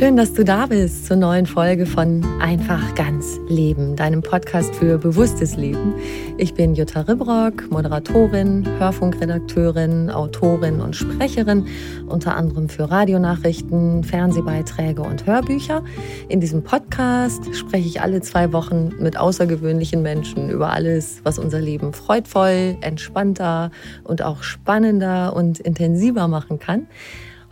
[0.00, 4.96] Schön, dass du da bist zur neuen Folge von Einfach ganz Leben, deinem Podcast für
[4.96, 5.92] bewusstes Leben.
[6.38, 11.66] Ich bin Jutta Ribrock, Moderatorin, Hörfunkredakteurin, Autorin und Sprecherin,
[12.08, 15.84] unter anderem für Radionachrichten, Fernsehbeiträge und Hörbücher.
[16.30, 21.60] In diesem Podcast spreche ich alle zwei Wochen mit außergewöhnlichen Menschen über alles, was unser
[21.60, 23.70] Leben freudvoll, entspannter
[24.04, 26.86] und auch spannender und intensiver machen kann.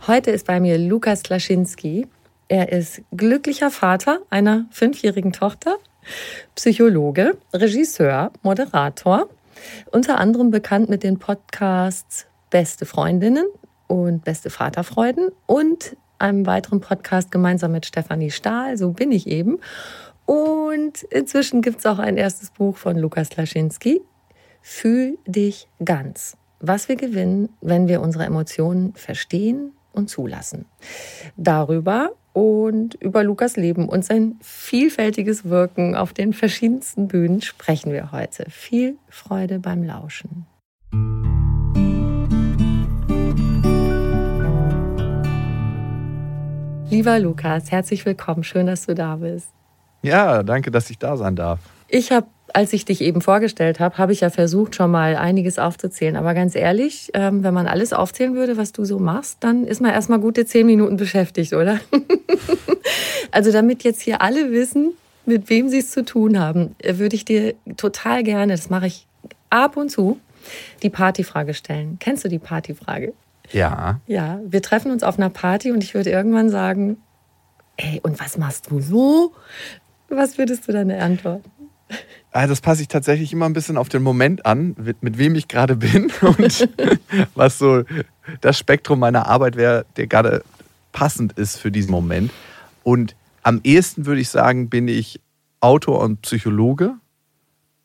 [0.07, 2.07] Heute ist bei mir Lukas Klaschinski.
[2.49, 5.77] Er ist glücklicher Vater einer fünfjährigen Tochter,
[6.55, 9.29] Psychologe, Regisseur, Moderator,
[9.91, 13.45] unter anderem bekannt mit den Podcasts Beste Freundinnen
[13.85, 19.59] und Beste Vaterfreuden und einem weiteren Podcast gemeinsam mit Stefanie Stahl, so bin ich eben.
[20.25, 24.01] Und inzwischen gibt es auch ein erstes Buch von Lukas Laschinski,
[24.61, 26.35] Fühl dich ganz.
[26.59, 30.65] Was wir gewinnen, wenn wir unsere Emotionen verstehen und zulassen.
[31.37, 38.11] Darüber und über Lukas Leben und sein vielfältiges Wirken auf den verschiedensten Bühnen sprechen wir
[38.11, 38.45] heute.
[38.49, 40.45] Viel Freude beim Lauschen.
[46.89, 48.43] Lieber Lukas, herzlich willkommen.
[48.43, 49.49] Schön, dass du da bist.
[50.01, 51.59] Ja, danke, dass ich da sein darf.
[51.87, 55.59] Ich habe als ich dich eben vorgestellt habe, habe ich ja versucht, schon mal einiges
[55.59, 56.15] aufzuzählen.
[56.15, 59.81] Aber ganz ehrlich, ähm, wenn man alles aufzählen würde, was du so machst, dann ist
[59.81, 61.79] man erstmal gute zehn Minuten beschäftigt, oder?
[63.31, 64.93] also damit jetzt hier alle wissen,
[65.25, 68.87] mit wem sie es zu tun haben, äh, würde ich dir total gerne, das mache
[68.87, 69.07] ich
[69.49, 70.19] ab und zu,
[70.83, 71.97] die Partyfrage stellen.
[71.99, 73.13] Kennst du die Partyfrage?
[73.51, 73.99] Ja.
[74.07, 76.97] Ja, wir treffen uns auf einer Party und ich würde irgendwann sagen,
[77.77, 79.33] ey, und was machst du so?
[80.09, 81.49] Was würdest du dann antworten?
[82.31, 85.33] Ah, das passe ich tatsächlich immer ein bisschen auf den Moment an, mit, mit wem
[85.33, 86.69] ich gerade bin und
[87.33, 87.83] was so
[88.41, 90.43] das Spektrum meiner Arbeit wäre, der gerade
[90.91, 92.31] passend ist für diesen Moment.
[92.83, 95.19] Und am ehesten würde ich sagen, bin ich
[95.59, 96.93] Autor und Psychologe.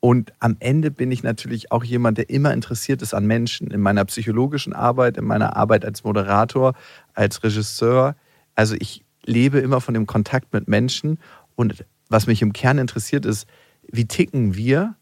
[0.01, 3.71] Und am Ende bin ich natürlich auch jemand, der immer interessiert ist an Menschen.
[3.71, 6.75] In meiner psychologischen Arbeit, in meiner Arbeit als Moderator,
[7.15, 8.15] als Regisseur.
[8.55, 11.19] Also ich lebe immer von dem Kontakt mit Menschen.
[11.57, 13.47] Und was mich im Kern interessiert, ist,
[13.91, 14.97] wie ticken wir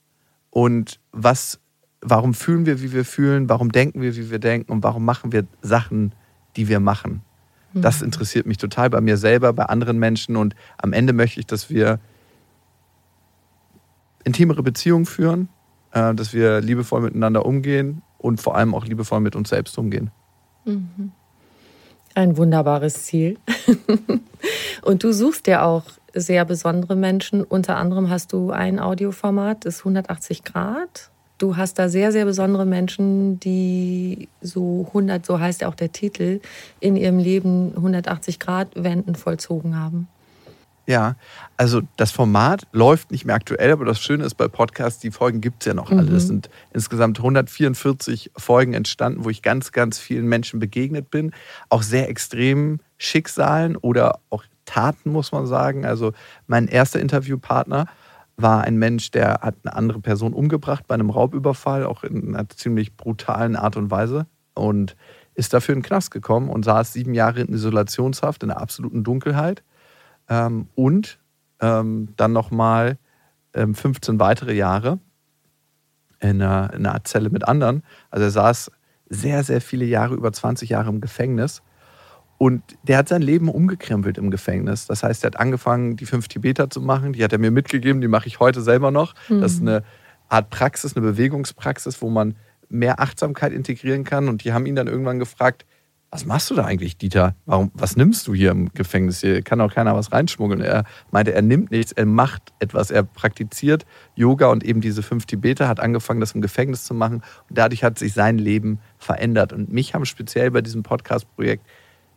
[0.50, 1.60] und was,
[2.00, 5.32] warum fühlen wir, wie wir fühlen, warum denken wir, wie wir denken und warum machen
[5.32, 6.14] wir Sachen,
[6.56, 7.22] die wir machen.
[7.74, 8.06] Das mhm.
[8.06, 11.70] interessiert mich total bei mir selber, bei anderen Menschen und am Ende möchte ich, dass
[11.70, 12.00] wir
[14.24, 15.48] intimere Beziehungen führen,
[15.92, 20.10] äh, dass wir liebevoll miteinander umgehen und vor allem auch liebevoll mit uns selbst umgehen.
[20.64, 21.12] Mhm.
[22.14, 23.38] Ein wunderbares Ziel.
[24.82, 27.42] und du suchst ja auch sehr besondere Menschen.
[27.42, 31.10] Unter anderem hast du ein Audioformat, das 180 Grad.
[31.38, 35.90] Du hast da sehr, sehr besondere Menschen, die so 100, so heißt ja auch der
[35.90, 36.40] Titel,
[36.80, 40.08] in ihrem Leben 180 Grad Wenden vollzogen haben.
[40.86, 41.14] Ja,
[41.56, 45.40] also das Format läuft nicht mehr aktuell, aber das Schöne ist bei Podcasts, die Folgen
[45.40, 46.10] gibt es ja noch alle.
[46.10, 46.16] Mhm.
[46.16, 51.32] Es sind insgesamt 144 Folgen entstanden, wo ich ganz, ganz vielen Menschen begegnet bin.
[51.68, 55.84] Auch sehr extremen Schicksalen oder auch Taten, muss man sagen.
[55.84, 56.12] Also
[56.46, 57.86] mein erster Interviewpartner
[58.36, 62.48] war ein Mensch, der hat eine andere Person umgebracht bei einem Raubüberfall, auch in einer
[62.48, 64.26] ziemlich brutalen Art und Weise.
[64.54, 64.96] und
[65.34, 69.02] ist dafür in den Knast gekommen und saß sieben Jahre in Isolationshaft in der absoluten
[69.02, 69.62] Dunkelheit
[70.28, 71.18] ähm, und
[71.60, 72.98] ähm, dann nochmal
[73.54, 74.98] ähm, 15 weitere Jahre
[76.20, 77.82] in einer, in einer Zelle mit anderen.
[78.10, 78.70] Also er saß
[79.08, 81.62] sehr, sehr viele Jahre, über 20 Jahre im Gefängnis.
[82.38, 84.86] Und der hat sein Leben umgekrempelt im Gefängnis.
[84.86, 87.12] Das heißt, er hat angefangen, die fünf Tibeter zu machen.
[87.12, 89.14] Die hat er mir mitgegeben, die mache ich heute selber noch.
[89.28, 89.40] Mhm.
[89.40, 89.84] Das ist eine
[90.28, 92.34] Art Praxis, eine Bewegungspraxis, wo man
[92.68, 94.28] mehr Achtsamkeit integrieren kann.
[94.28, 95.66] Und die haben ihn dann irgendwann gefragt,
[96.12, 97.34] was machst du da eigentlich, Dieter?
[97.46, 99.22] Warum, was nimmst du hier im Gefängnis?
[99.22, 100.60] Hier kann auch keiner was reinschmuggeln.
[100.60, 102.90] Er meinte, er nimmt nichts, er macht etwas.
[102.90, 107.22] Er praktiziert Yoga und eben diese fünf Tibeter, hat angefangen, das im Gefängnis zu machen.
[107.48, 109.54] Und dadurch hat sich sein Leben verändert.
[109.54, 111.64] Und mich haben speziell bei diesem Podcast-Projekt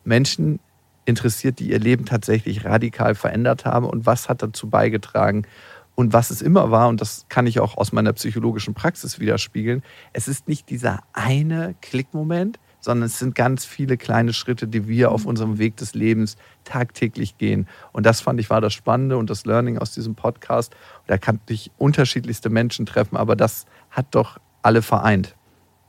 [0.04, 0.60] Menschen
[1.06, 3.86] interessiert, die ihr Leben tatsächlich radikal verändert haben.
[3.86, 5.48] Und was hat dazu beigetragen?
[5.96, 9.84] Und was es immer war, und das kann ich auch aus meiner psychologischen Praxis widerspiegeln,
[10.12, 15.12] es ist nicht dieser eine Klickmoment, sondern es sind ganz viele kleine Schritte, die wir
[15.12, 15.30] auf mhm.
[15.30, 17.68] unserem Weg des Lebens tagtäglich gehen.
[17.92, 20.74] Und das fand ich war das Spannende und das Learning aus diesem Podcast.
[21.08, 25.36] Da kann ich unterschiedlichste Menschen treffen, aber das hat doch alle vereint.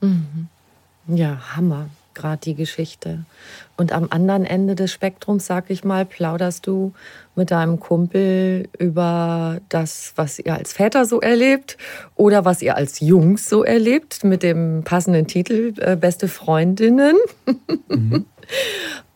[0.01, 0.47] Mhm.
[1.07, 3.23] Ja, Hammer gerade die Geschichte.
[3.77, 6.93] Und am anderen Ende des Spektrums, sag ich mal, plauderst du
[7.35, 11.77] mit deinem Kumpel über das, was ihr als Väter so erlebt
[12.15, 17.15] oder was ihr als Jungs so erlebt, mit dem passenden Titel äh, Beste Freundinnen.
[17.87, 18.25] Mhm.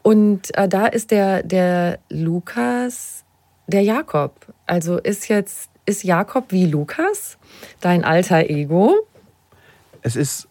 [0.03, 3.23] Und äh, da ist der, der Lukas
[3.67, 4.53] der Jakob.
[4.65, 7.37] Also ist jetzt, ist Jakob wie Lukas
[7.79, 8.95] dein alter Ego?
[10.01, 10.47] Es ist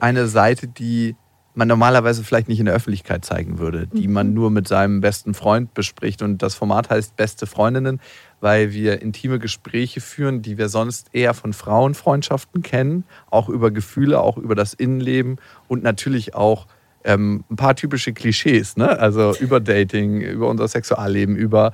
[0.00, 1.16] eine Seite, die
[1.54, 4.34] man normalerweise vielleicht nicht in der Öffentlichkeit zeigen würde, die man mhm.
[4.34, 6.22] nur mit seinem besten Freund bespricht.
[6.22, 8.00] Und das Format heißt Beste Freundinnen,
[8.40, 14.20] weil wir intime Gespräche führen, die wir sonst eher von Frauenfreundschaften kennen, auch über Gefühle,
[14.20, 15.36] auch über das Innenleben
[15.68, 16.66] und natürlich auch
[17.04, 18.98] ähm, ein paar typische Klischees, ne?
[18.98, 21.72] also über Dating, über unser Sexualleben, über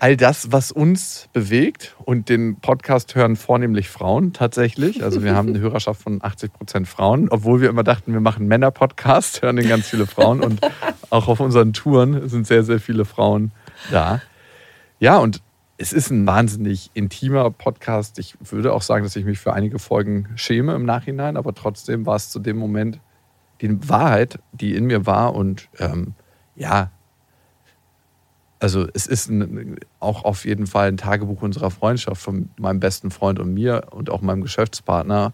[0.00, 1.94] all das, was uns bewegt.
[2.04, 5.04] Und den Podcast hören vornehmlich Frauen tatsächlich.
[5.04, 8.48] Also wir haben eine Hörerschaft von 80 Prozent Frauen, obwohl wir immer dachten, wir machen
[8.48, 10.40] Männer-Podcast, hören den ganz viele Frauen.
[10.40, 10.60] Und
[11.10, 13.52] auch auf unseren Touren sind sehr, sehr viele Frauen
[13.90, 14.20] da.
[14.98, 15.42] Ja, und
[15.76, 18.18] es ist ein wahnsinnig intimer Podcast.
[18.18, 22.04] Ich würde auch sagen, dass ich mich für einige Folgen schäme im Nachhinein, aber trotzdem
[22.04, 23.00] war es zu dem Moment
[23.60, 25.34] die Wahrheit, die in mir war.
[25.34, 26.14] Und ähm,
[26.54, 26.90] ja,
[28.60, 33.10] also es ist ein, auch auf jeden Fall ein Tagebuch unserer Freundschaft von meinem besten
[33.10, 35.32] Freund und mir und auch meinem Geschäftspartner.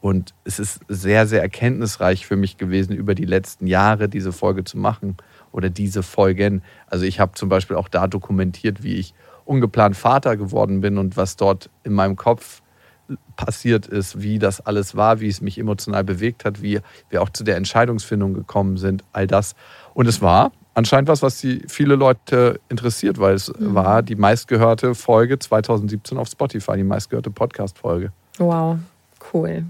[0.00, 4.64] Und es ist sehr, sehr erkenntnisreich für mich gewesen, über die letzten Jahre diese Folge
[4.64, 5.16] zu machen
[5.52, 6.62] oder diese Folgen.
[6.86, 9.14] Also ich habe zum Beispiel auch da dokumentiert, wie ich
[9.44, 12.62] ungeplant Vater geworden bin und was dort in meinem Kopf
[13.36, 17.30] passiert ist, wie das alles war, wie es mich emotional bewegt hat, wie wir auch
[17.30, 19.54] zu der Entscheidungsfindung gekommen sind, all das.
[19.94, 23.74] Und es war anscheinend was, was die viele Leute interessiert, weil es mhm.
[23.74, 28.12] war die meistgehörte Folge 2017 auf Spotify, die meistgehörte Podcast-Folge.
[28.38, 28.78] Wow,
[29.34, 29.64] cool.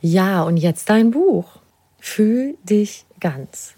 [0.00, 1.58] Ja, und jetzt dein Buch.
[1.98, 3.74] Fühl dich ganz.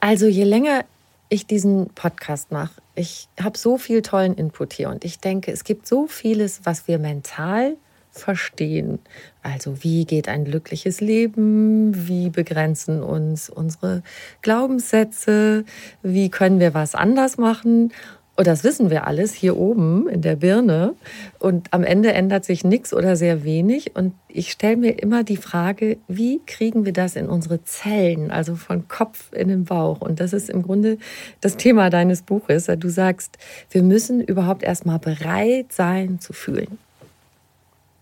[0.00, 0.84] Also je länger
[1.28, 5.62] ich diesen Podcast mache, ich habe so viel tollen Input hier und ich denke, es
[5.62, 7.76] gibt so vieles, was wir mental
[8.10, 8.98] verstehen.
[9.42, 12.08] Also wie geht ein glückliches Leben?
[12.08, 14.02] Wie begrenzen uns unsere
[14.42, 15.64] Glaubenssätze?
[16.02, 17.92] Wie können wir was anders machen?
[18.40, 20.94] Und das wissen wir alles hier oben in der Birne.
[21.38, 23.96] Und am Ende ändert sich nichts oder sehr wenig.
[23.96, 28.56] Und ich stelle mir immer die Frage, wie kriegen wir das in unsere Zellen, also
[28.56, 30.00] von Kopf in den Bauch?
[30.00, 30.96] Und das ist im Grunde
[31.42, 32.70] das Thema deines Buches.
[32.78, 33.36] Du sagst,
[33.70, 36.78] wir müssen überhaupt erstmal bereit sein zu fühlen.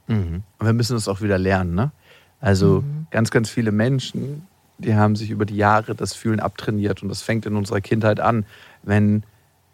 [0.09, 0.43] Mhm.
[0.59, 1.75] Und wir müssen es auch wieder lernen.
[1.75, 1.93] Ne?
[2.41, 3.07] Also mhm.
[3.11, 4.47] ganz, ganz viele Menschen,
[4.79, 8.21] die haben sich über die Jahre das Fühlen abtrainiert und das fängt in unserer Kindheit
[8.21, 8.47] an,
[8.83, 9.23] wenn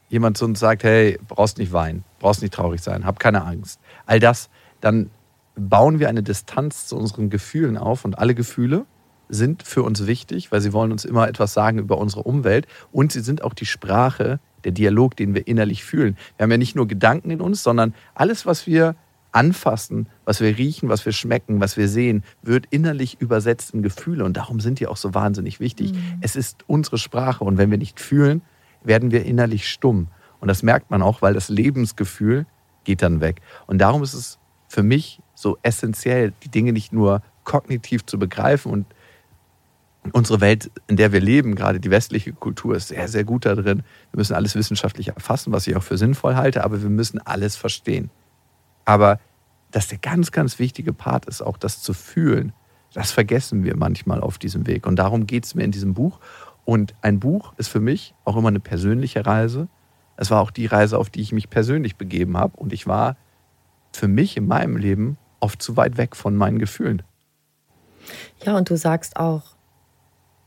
[0.08, 3.80] jemand zu uns sagt, hey, brauchst nicht weinen, brauchst nicht traurig sein, hab keine Angst.
[4.06, 4.48] All das,
[4.80, 5.10] dann
[5.56, 8.86] bauen wir eine Distanz zu unseren Gefühlen auf und alle Gefühle
[9.28, 13.12] sind für uns wichtig, weil sie wollen uns immer etwas sagen über unsere Umwelt und
[13.12, 16.16] sie sind auch die Sprache, der Dialog, den wir innerlich fühlen.
[16.36, 18.94] Wir haben ja nicht nur Gedanken in uns, sondern alles, was wir
[19.34, 24.24] anfassen, was wir riechen, was wir schmecken, was wir sehen, wird innerlich übersetzt in Gefühle.
[24.24, 25.92] Und darum sind die auch so wahnsinnig wichtig.
[25.92, 26.18] Mhm.
[26.20, 27.44] Es ist unsere Sprache.
[27.44, 28.42] Und wenn wir nicht fühlen,
[28.84, 30.08] werden wir innerlich stumm.
[30.40, 32.46] Und das merkt man auch, weil das Lebensgefühl
[32.84, 33.40] geht dann weg.
[33.66, 34.38] Und darum ist es
[34.68, 38.86] für mich so essentiell, die Dinge nicht nur kognitiv zu begreifen und
[40.12, 43.82] unsere Welt, in der wir leben, gerade die westliche Kultur, ist sehr, sehr gut darin.
[44.10, 47.56] Wir müssen alles wissenschaftlich erfassen, was ich auch für sinnvoll halte, aber wir müssen alles
[47.56, 48.10] verstehen.
[48.84, 49.18] Aber
[49.70, 52.52] dass der ganz, ganz wichtige Part ist, auch das zu fühlen,
[52.94, 54.86] Das vergessen wir manchmal auf diesem Weg.
[54.86, 56.20] Und darum geht es mir in diesem Buch.
[56.64, 59.68] Und ein Buch ist für mich auch immer eine persönliche Reise.
[60.16, 62.56] Es war auch die Reise, auf die ich mich persönlich begeben habe.
[62.56, 63.16] Und ich war
[63.92, 67.02] für mich in meinem Leben oft zu weit weg von meinen Gefühlen.
[68.44, 69.53] Ja, und du sagst auch,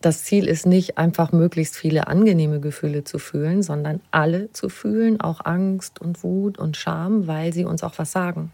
[0.01, 5.19] das Ziel ist nicht einfach möglichst viele angenehme Gefühle zu fühlen, sondern alle zu fühlen,
[5.19, 8.51] auch Angst und Wut und Scham, weil sie uns auch was sagen.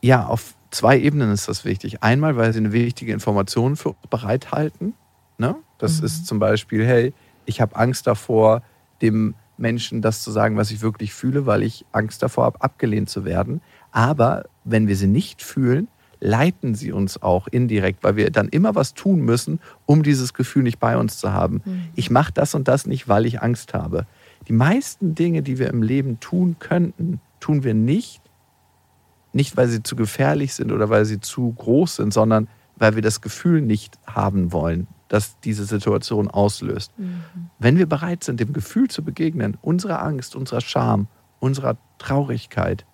[0.00, 2.02] Ja, auf zwei Ebenen ist das wichtig.
[2.02, 4.94] Einmal, weil sie eine wichtige Information für uns bereithalten.
[5.38, 5.56] Ne?
[5.78, 6.06] Das mhm.
[6.06, 7.12] ist zum Beispiel, hey,
[7.44, 8.62] ich habe Angst davor,
[9.02, 13.08] dem Menschen das zu sagen, was ich wirklich fühle, weil ich Angst davor habe, abgelehnt
[13.08, 13.62] zu werden.
[13.90, 15.88] Aber wenn wir sie nicht fühlen,
[16.20, 20.62] leiten sie uns auch indirekt, weil wir dann immer was tun müssen, um dieses Gefühl
[20.62, 21.62] nicht bei uns zu haben.
[21.64, 21.82] Mhm.
[21.94, 24.06] Ich mache das und das nicht, weil ich Angst habe.
[24.48, 28.20] Die meisten Dinge, die wir im Leben tun könnten, tun wir nicht,
[29.32, 33.02] nicht weil sie zu gefährlich sind oder weil sie zu groß sind, sondern weil wir
[33.02, 36.92] das Gefühl nicht haben wollen, das diese Situation auslöst.
[36.98, 37.22] Mhm.
[37.58, 41.08] Wenn wir bereit sind, dem Gefühl zu begegnen, unserer Angst, unserer Scham,
[41.40, 42.84] unserer Traurigkeit,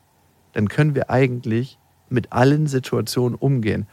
[0.53, 1.79] dann können wir eigentlich
[2.13, 3.87] mit allen Situationen umgehen.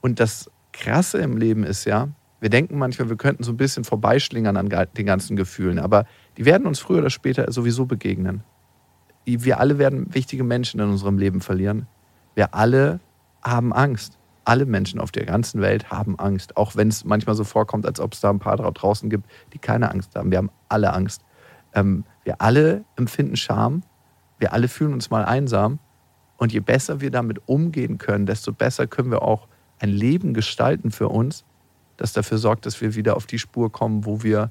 [0.00, 2.08] Und das Krasse im Leben ist ja,
[2.40, 6.44] wir denken manchmal, wir könnten so ein bisschen vorbeischlingern an den ganzen Gefühlen, aber die
[6.44, 8.42] werden uns früher oder später sowieso begegnen.
[9.24, 11.86] Wir alle werden wichtige Menschen in unserem Leben verlieren.
[12.34, 12.98] Wir alle
[13.42, 14.18] haben Angst.
[14.44, 18.00] Alle Menschen auf der ganzen Welt haben Angst, auch wenn es manchmal so vorkommt, als
[18.00, 20.32] ob es da ein paar draußen gibt, die keine Angst haben.
[20.32, 21.22] Wir haben alle Angst.
[21.74, 23.84] Ähm, wir alle empfinden Scham.
[24.40, 25.78] Wir alle fühlen uns mal einsam.
[26.42, 29.46] Und je besser wir damit umgehen können, desto besser können wir auch
[29.78, 31.44] ein Leben gestalten für uns,
[31.98, 34.50] das dafür sorgt, dass wir wieder auf die Spur kommen, wo wir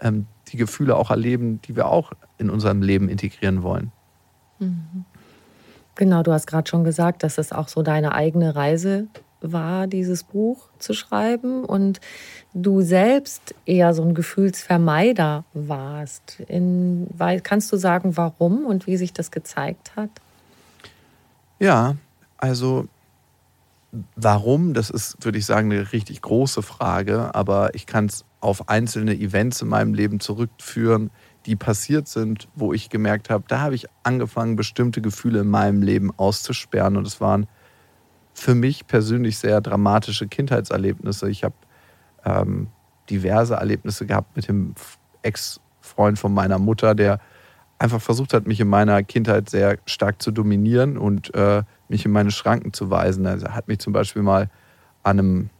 [0.00, 3.90] ähm, die Gefühle auch erleben, die wir auch in unserem Leben integrieren wollen.
[4.58, 5.06] Mhm.
[5.94, 9.06] Genau, du hast gerade schon gesagt, dass es auch so deine eigene Reise
[9.40, 12.02] war, dieses Buch zu schreiben und
[12.52, 16.40] du selbst eher so ein Gefühlsvermeider warst.
[16.48, 17.08] In,
[17.44, 20.10] kannst du sagen, warum und wie sich das gezeigt hat?
[21.58, 21.96] Ja,
[22.36, 22.88] also
[24.16, 28.68] warum, das ist, würde ich sagen, eine richtig große Frage, aber ich kann es auf
[28.68, 31.10] einzelne Events in meinem Leben zurückführen,
[31.46, 35.82] die passiert sind, wo ich gemerkt habe, da habe ich angefangen, bestimmte Gefühle in meinem
[35.82, 37.48] Leben auszusperren und es waren
[38.34, 41.28] für mich persönlich sehr dramatische Kindheitserlebnisse.
[41.28, 41.54] Ich habe
[42.24, 42.68] ähm,
[43.10, 44.74] diverse Erlebnisse gehabt mit dem
[45.22, 47.20] Ex-Freund von meiner Mutter, der
[47.78, 52.10] einfach versucht hat, mich in meiner Kindheit sehr stark zu dominieren und äh, mich in
[52.10, 53.26] meine Schranken zu weisen.
[53.26, 54.50] Also er hat mich zum Beispiel mal
[55.02, 55.50] an einem,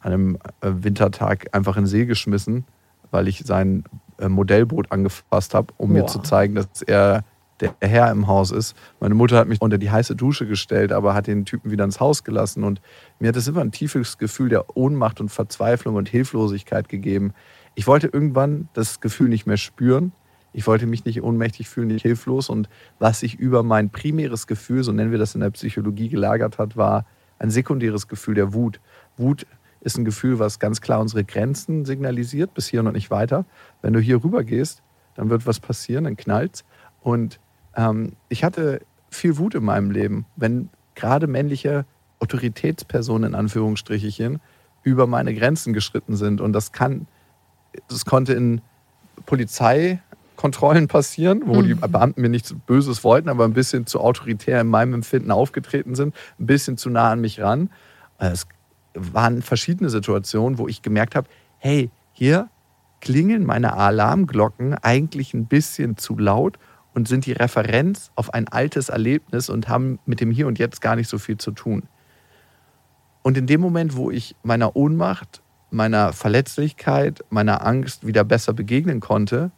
[0.00, 2.64] an einem äh, Wintertag einfach in den See geschmissen,
[3.10, 3.84] weil ich sein
[4.18, 6.00] äh, Modellboot angefasst habe, um Boah.
[6.00, 7.24] mir zu zeigen, dass er
[7.60, 8.74] der Herr im Haus ist.
[9.00, 12.00] Meine Mutter hat mich unter die heiße Dusche gestellt, aber hat den Typen wieder ins
[12.00, 12.64] Haus gelassen.
[12.64, 12.80] Und
[13.18, 17.34] mir hat es immer ein tiefes Gefühl der Ohnmacht und Verzweiflung und Hilflosigkeit gegeben.
[17.74, 20.12] Ich wollte irgendwann das Gefühl nicht mehr spüren
[20.52, 22.48] ich wollte mich nicht ohnmächtig fühlen, nicht hilflos.
[22.48, 26.58] Und was sich über mein primäres Gefühl, so nennen wir das in der Psychologie, gelagert
[26.58, 27.06] hat, war
[27.38, 28.80] ein sekundäres Gefühl der Wut.
[29.16, 29.46] Wut
[29.80, 33.44] ist ein Gefühl, was ganz klar unsere Grenzen signalisiert, bis hier und nicht weiter.
[33.80, 34.82] Wenn du hier rüber gehst,
[35.14, 36.64] dann wird was passieren, dann knallt
[37.00, 37.40] Und
[37.76, 38.80] ähm, ich hatte
[39.10, 41.86] viel Wut in meinem Leben, wenn gerade männliche
[42.18, 44.40] Autoritätspersonen in Anführungsstrichen
[44.82, 46.40] über meine Grenzen geschritten sind.
[46.40, 47.06] Und das kann,
[47.88, 48.60] das konnte in
[49.26, 50.00] Polizei
[50.40, 51.66] Kontrollen passieren, wo mhm.
[51.66, 55.94] die Beamten mir nichts Böses wollten, aber ein bisschen zu autoritär in meinem Empfinden aufgetreten
[55.94, 57.68] sind, ein bisschen zu nah an mich ran.
[58.16, 58.46] Es
[58.94, 61.28] waren verschiedene Situationen, wo ich gemerkt habe,
[61.58, 62.48] hey, hier
[63.02, 66.58] klingeln meine Alarmglocken eigentlich ein bisschen zu laut
[66.94, 70.80] und sind die Referenz auf ein altes Erlebnis und haben mit dem Hier und Jetzt
[70.80, 71.82] gar nicht so viel zu tun.
[73.20, 79.00] Und in dem Moment, wo ich meiner Ohnmacht, meiner Verletzlichkeit, meiner Angst wieder besser begegnen
[79.00, 79.50] konnte,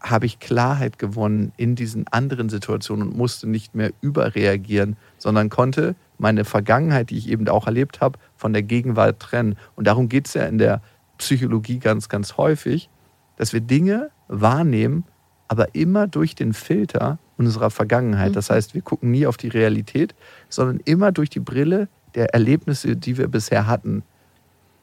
[0.00, 5.96] habe ich Klarheit gewonnen in diesen anderen Situationen und musste nicht mehr überreagieren, sondern konnte
[6.18, 9.56] meine Vergangenheit, die ich eben auch erlebt habe, von der Gegenwart trennen.
[9.76, 10.82] Und darum geht es ja in der
[11.18, 12.88] Psychologie ganz, ganz häufig,
[13.36, 15.04] dass wir Dinge wahrnehmen,
[15.48, 18.36] aber immer durch den Filter unserer Vergangenheit.
[18.36, 18.54] Das mhm.
[18.54, 20.14] heißt, wir gucken nie auf die Realität,
[20.48, 24.02] sondern immer durch die Brille der Erlebnisse, die wir bisher hatten.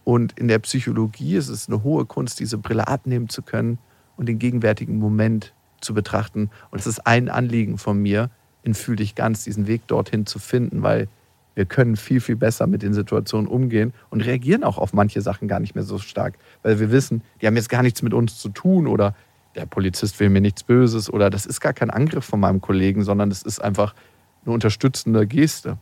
[0.04, 3.80] Und in der Psychologie ist es eine hohe Kunst, diese Brille abnehmen zu können
[4.18, 6.50] und den gegenwärtigen Moment zu betrachten.
[6.72, 8.30] Und es ist ein Anliegen von mir,
[8.64, 11.08] in Fühl dich ganz, diesen Weg dorthin zu finden, weil
[11.54, 15.48] wir können viel, viel besser mit den Situationen umgehen und reagieren auch auf manche Sachen
[15.48, 18.40] gar nicht mehr so stark, weil wir wissen, die haben jetzt gar nichts mit uns
[18.40, 19.16] zu tun oder
[19.56, 23.04] der Polizist will mir nichts Böses oder das ist gar kein Angriff von meinem Kollegen,
[23.04, 23.96] sondern das ist einfach
[24.44, 25.78] eine unterstützende Geste.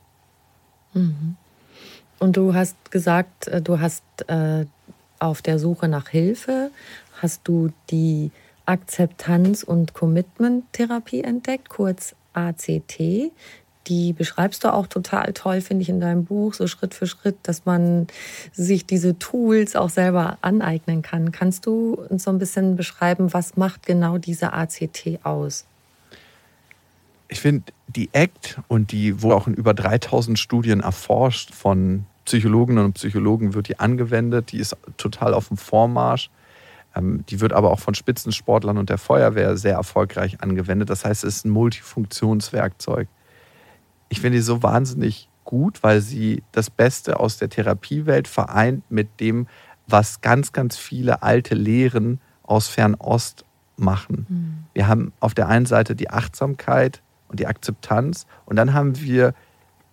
[0.93, 1.35] Mhm.
[2.19, 4.65] Und du hast gesagt, äh, du hast äh,
[5.19, 6.69] auf der Suche nach Hilfe,
[7.23, 8.31] hast du die
[8.65, 13.31] Akzeptanz- und Commitment-Therapie entdeckt, kurz ACT.
[13.87, 17.35] Die beschreibst du auch total toll, finde ich, in deinem Buch, so Schritt für Schritt,
[17.43, 18.07] dass man
[18.53, 21.33] sich diese Tools auch selber aneignen kann.
[21.33, 25.65] Kannst du uns so ein bisschen beschreiben, was macht genau diese ACT aus?
[27.27, 32.85] Ich finde, die ACT und die, wo auch in über 3000 Studien erforscht von Psychologinnen
[32.85, 36.29] und Psychologen wird die angewendet, die ist total auf dem Vormarsch.
[36.95, 40.89] Ähm, die wird aber auch von Spitzensportlern und der Feuerwehr sehr erfolgreich angewendet.
[40.89, 43.07] Das heißt, es ist ein Multifunktionswerkzeug.
[44.09, 49.19] Ich finde die so wahnsinnig gut, weil sie das Beste aus der Therapiewelt vereint mit
[49.19, 49.47] dem,
[49.87, 53.45] was ganz, ganz viele alte Lehren aus Fernost
[53.75, 54.25] machen.
[54.29, 54.63] Mhm.
[54.73, 59.33] Wir haben auf der einen Seite die Achtsamkeit und die Akzeptanz und dann haben wir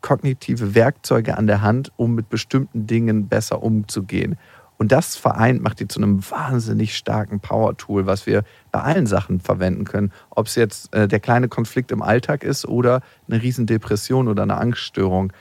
[0.00, 4.36] kognitive Werkzeuge an der Hand, um mit bestimmten Dingen besser umzugehen.
[4.80, 9.38] Und das vereint macht die zu einem wahnsinnig starken Power-Tool, was wir bei allen Sachen
[9.38, 10.10] verwenden können.
[10.30, 14.56] Ob es jetzt äh, der kleine Konflikt im Alltag ist oder eine Riesendepression oder eine
[14.56, 15.34] Angststörung.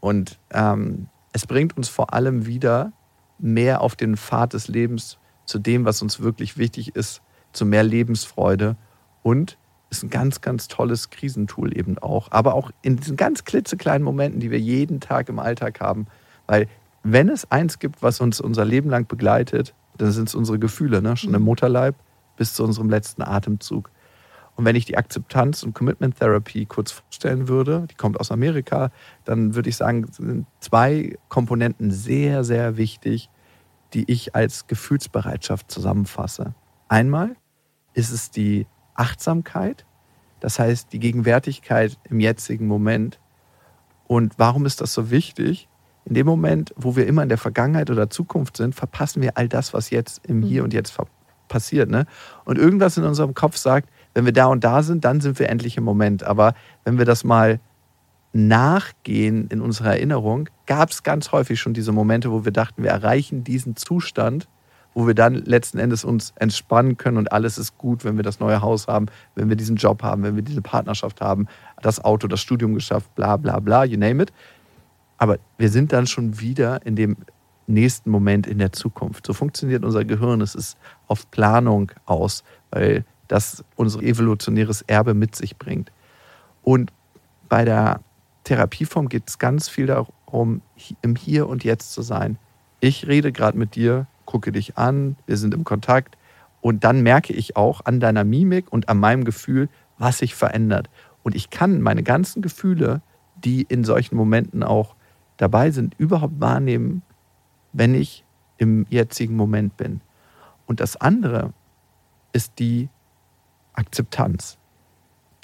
[0.00, 2.92] Und ähm, es bringt uns vor allem wieder
[3.38, 5.16] mehr auf den Pfad des Lebens
[5.46, 7.22] zu dem, was uns wirklich wichtig ist,
[7.54, 8.76] zu mehr Lebensfreude
[9.22, 9.56] und
[9.88, 12.30] ist ein ganz, ganz tolles Krisentool eben auch.
[12.30, 16.08] Aber auch in diesen ganz klitzekleinen Momenten, die wir jeden Tag im Alltag haben.
[16.46, 16.68] Weil
[17.12, 21.00] wenn es eins gibt, was uns unser Leben lang begleitet, dann sind es unsere Gefühle,
[21.00, 21.16] ne?
[21.16, 21.46] schon im mhm.
[21.46, 21.94] Mutterleib
[22.36, 23.90] bis zu unserem letzten Atemzug.
[24.56, 28.90] Und wenn ich die Akzeptanz- und Commitment Therapy kurz vorstellen würde, die kommt aus Amerika,
[29.24, 33.30] dann würde ich sagen, sind zwei Komponenten sehr, sehr wichtig,
[33.94, 36.54] die ich als Gefühlsbereitschaft zusammenfasse.
[36.88, 37.36] Einmal
[37.94, 39.86] ist es die Achtsamkeit,
[40.40, 43.20] das heißt die Gegenwärtigkeit im jetzigen Moment.
[44.06, 45.68] Und warum ist das so wichtig?
[46.06, 49.48] In dem Moment, wo wir immer in der Vergangenheit oder Zukunft sind, verpassen wir all
[49.48, 50.96] das, was jetzt im Hier und Jetzt
[51.48, 51.90] passiert.
[51.90, 52.06] Ne?
[52.44, 55.50] Und irgendwas in unserem Kopf sagt, wenn wir da und da sind, dann sind wir
[55.50, 56.22] endlich im Moment.
[56.22, 56.54] Aber
[56.84, 57.60] wenn wir das mal
[58.32, 62.90] nachgehen in unserer Erinnerung, gab es ganz häufig schon diese Momente, wo wir dachten, wir
[62.90, 64.48] erreichen diesen Zustand
[64.96, 68.40] wo wir dann letzten Endes uns entspannen können und alles ist gut, wenn wir das
[68.40, 71.48] neue Haus haben, wenn wir diesen Job haben, wenn wir diese Partnerschaft haben,
[71.82, 74.32] das Auto, das Studium geschafft, bla bla bla, you name it.
[75.18, 77.16] Aber wir sind dann schon wieder in dem
[77.66, 79.26] nächsten Moment in der Zukunft.
[79.26, 80.40] So funktioniert unser Gehirn.
[80.40, 80.76] Es ist
[81.08, 85.90] auf Planung aus, weil das unser evolutionäres Erbe mit sich bringt.
[86.62, 86.92] Und
[87.48, 88.00] bei der
[88.44, 90.62] Therapieform geht es ganz viel darum,
[91.02, 92.38] im Hier und Jetzt zu sein.
[92.80, 96.16] Ich rede gerade mit dir, gucke dich an, wir sind im Kontakt
[96.60, 100.90] und dann merke ich auch an deiner Mimik und an meinem Gefühl, was sich verändert.
[101.22, 103.02] Und ich kann meine ganzen Gefühle,
[103.36, 104.95] die in solchen Momenten auch
[105.36, 107.02] dabei sind, überhaupt wahrnehmen,
[107.72, 108.24] wenn ich
[108.58, 110.00] im jetzigen Moment bin.
[110.66, 111.52] Und das andere
[112.32, 112.88] ist die
[113.74, 114.58] Akzeptanz,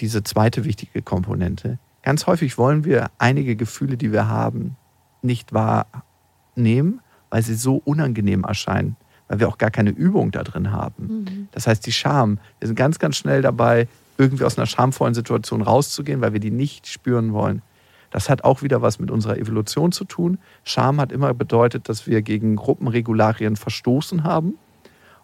[0.01, 1.79] diese zweite wichtige Komponente.
[2.03, 4.77] Ganz häufig wollen wir einige Gefühle, die wir haben,
[5.21, 7.01] nicht wahrnehmen
[7.33, 8.95] weil sie so unangenehm erscheinen,
[9.27, 11.25] weil wir auch gar keine Übung da drin haben.
[11.25, 11.49] Mhm.
[11.53, 15.63] Das heißt, die Scham, wir sind ganz, ganz schnell dabei, irgendwie aus einer schamvollen Situation
[15.63, 17.63] rauszugehen, weil wir die nicht spüren wollen.
[18.13, 20.39] Das hat auch wieder was mit unserer Evolution zu tun.
[20.65, 24.59] Scham hat immer bedeutet, dass wir gegen Gruppenregularien verstoßen haben.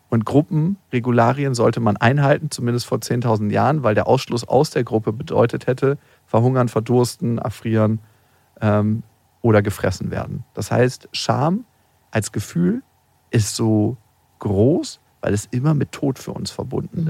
[0.08, 5.12] Und Gruppenregularien sollte man einhalten, zumindest vor 10.000 Jahren, weil der Ausschluss aus der Gruppe
[5.12, 8.00] bedeutet hätte, verhungern, verdursten, erfrieren
[8.62, 9.02] ähm,
[9.42, 10.44] oder gefressen werden.
[10.54, 11.64] Das heißt, Scham
[12.10, 12.82] als Gefühl
[13.30, 13.98] ist so
[14.38, 17.08] groß, weil es immer mit Tod für uns verbunden mhm.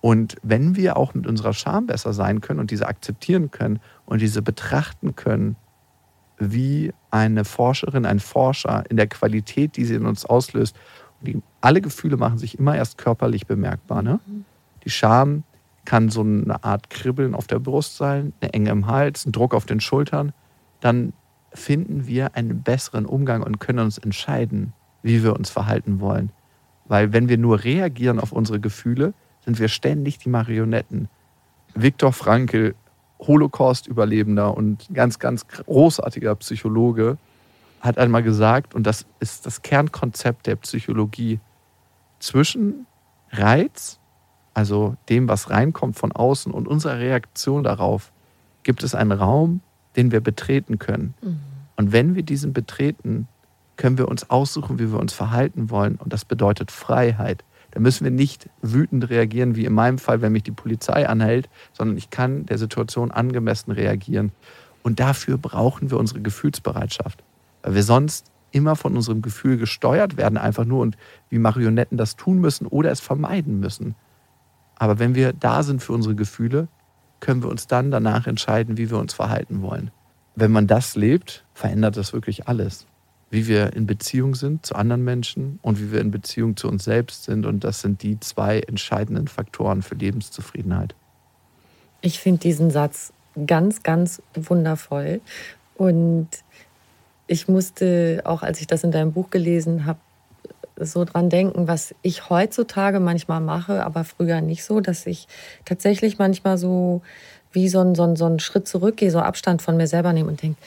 [0.00, 4.20] Und wenn wir auch mit unserer Scham besser sein können und diese akzeptieren können und
[4.22, 5.56] diese betrachten können,
[6.38, 10.76] wie eine Forscherin, ein Forscher in der Qualität, die sie in uns auslöst,
[11.20, 14.02] die, alle Gefühle machen sich immer erst körperlich bemerkbar.
[14.02, 14.20] Ne?
[14.24, 14.44] Mhm.
[14.84, 15.42] Die Scham
[15.84, 19.54] kann so eine Art Kribbeln auf der Brust sein, eine Enge im Hals, ein Druck
[19.54, 20.32] auf den Schultern.
[20.80, 21.12] Dann
[21.52, 26.30] finden wir einen besseren Umgang und können uns entscheiden, wie wir uns verhalten wollen.
[26.84, 29.14] Weil wenn wir nur reagieren auf unsere Gefühle,
[29.48, 31.08] sind wir ständig die Marionetten.
[31.74, 32.74] Viktor Frankl,
[33.18, 37.16] Holocaust-Überlebender und ganz, ganz großartiger Psychologe,
[37.80, 41.40] hat einmal gesagt, und das ist das Kernkonzept der Psychologie,
[42.18, 42.86] zwischen
[43.30, 43.98] Reiz,
[44.52, 48.12] also dem, was reinkommt von außen und unserer Reaktion darauf,
[48.64, 49.62] gibt es einen Raum,
[49.96, 51.14] den wir betreten können.
[51.22, 51.40] Mhm.
[51.76, 53.28] Und wenn wir diesen betreten,
[53.78, 55.96] können wir uns aussuchen, wie wir uns verhalten wollen.
[55.96, 57.44] Und das bedeutet Freiheit.
[57.78, 61.48] Da müssen wir nicht wütend reagieren, wie in meinem Fall, wenn mich die Polizei anhält,
[61.72, 64.32] sondern ich kann der Situation angemessen reagieren.
[64.82, 67.22] Und dafür brauchen wir unsere Gefühlsbereitschaft.
[67.62, 70.96] Weil wir sonst immer von unserem Gefühl gesteuert werden, einfach nur und
[71.30, 73.94] wie Marionetten das tun müssen oder es vermeiden müssen.
[74.74, 76.66] Aber wenn wir da sind für unsere Gefühle,
[77.20, 79.92] können wir uns dann danach entscheiden, wie wir uns verhalten wollen.
[80.34, 82.88] Wenn man das lebt, verändert das wirklich alles.
[83.30, 86.84] Wie wir in Beziehung sind zu anderen Menschen und wie wir in Beziehung zu uns
[86.84, 87.44] selbst sind.
[87.44, 90.94] Und das sind die zwei entscheidenden Faktoren für Lebenszufriedenheit.
[92.00, 93.12] Ich finde diesen Satz
[93.46, 95.20] ganz, ganz wundervoll.
[95.76, 96.28] Und
[97.26, 99.98] ich musste, auch als ich das in deinem Buch gelesen habe,
[100.80, 105.26] so dran denken, was ich heutzutage manchmal mache, aber früher nicht so, dass ich
[105.64, 107.02] tatsächlich manchmal so
[107.52, 110.42] wie so, ein, so, so einen Schritt zurückgehe, so Abstand von mir selber nehme und
[110.42, 110.60] denke,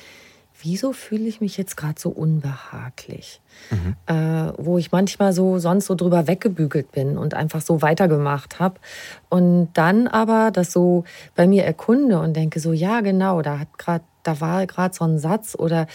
[0.62, 3.41] wieso fühle ich mich jetzt gerade so unbehaglich?
[3.69, 3.95] Mhm.
[4.08, 8.80] Äh, wo ich manchmal so sonst so drüber weggebügelt bin und einfach so weitergemacht habe.
[9.30, 11.04] Und dann aber das so
[11.36, 15.05] bei mir erkunde und denke so, ja genau, da hat gerade da war gerade so
[15.05, 15.88] ein Satz oder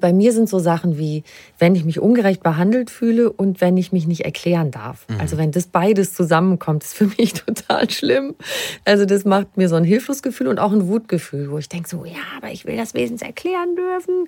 [0.00, 1.22] bei mir sind so Sachen wie,
[1.58, 5.06] wenn ich mich ungerecht behandelt fühle und wenn ich mich nicht erklären darf.
[5.08, 5.20] Mhm.
[5.20, 8.34] Also wenn das beides zusammenkommt, ist für mich total schlimm.
[8.84, 12.04] Also das macht mir so ein Hilflosgefühl und auch ein Wutgefühl, wo ich denke so,
[12.04, 14.24] ja, aber ich will das Wesens erklären dürfen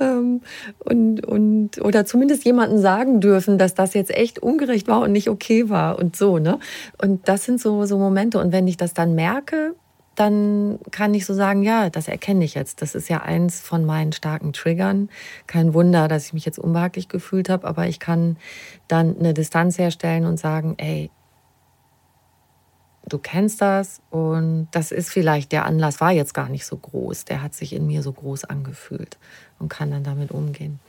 [0.00, 0.40] ähm,
[0.78, 5.28] und, und oder zumindest jemandem sagen dürfen, dass das jetzt echt ungerecht war und nicht
[5.28, 6.58] okay war und so, ne?
[7.00, 9.74] Und das sind so, so Momente und wenn ich das dann merke,
[10.16, 12.82] dann kann ich so sagen, ja, das erkenne ich jetzt.
[12.82, 15.10] Das ist ja eins von meinen starken Triggern.
[15.46, 18.36] Kein Wunder, dass ich mich jetzt unbehaglich gefühlt habe, aber ich kann
[18.88, 21.10] dann eine Distanz herstellen und sagen, ey,
[23.08, 27.26] du kennst das und das ist vielleicht, der Anlass war jetzt gar nicht so groß.
[27.26, 29.18] Der hat sich in mir so groß angefühlt
[29.58, 30.80] und kann dann damit umgehen.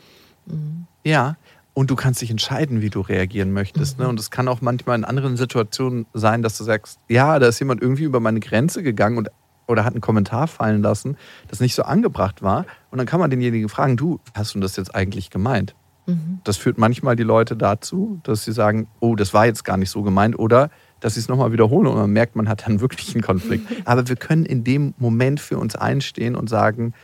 [0.45, 0.87] Mhm.
[1.03, 1.37] Ja,
[1.77, 3.99] und du kannst dich entscheiden, wie du reagieren möchtest.
[3.99, 4.05] Ne?
[4.05, 4.09] Mhm.
[4.09, 7.59] Und es kann auch manchmal in anderen Situationen sein, dass du sagst, ja, da ist
[7.59, 9.29] jemand irgendwie über meine Grenze gegangen und,
[9.67, 11.17] oder hat einen Kommentar fallen lassen,
[11.49, 12.65] das nicht so angebracht war.
[12.89, 15.75] Und dann kann man denjenigen fragen, du, hast du das jetzt eigentlich gemeint?
[16.07, 16.39] Mhm.
[16.43, 19.91] Das führt manchmal die Leute dazu, dass sie sagen, oh, das war jetzt gar nicht
[19.91, 20.39] so gemeint.
[20.39, 23.67] Oder dass sie es nochmal wiederholen und man merkt, man hat dann wirklich einen Konflikt.
[23.85, 26.95] Aber wir können in dem Moment für uns einstehen und sagen,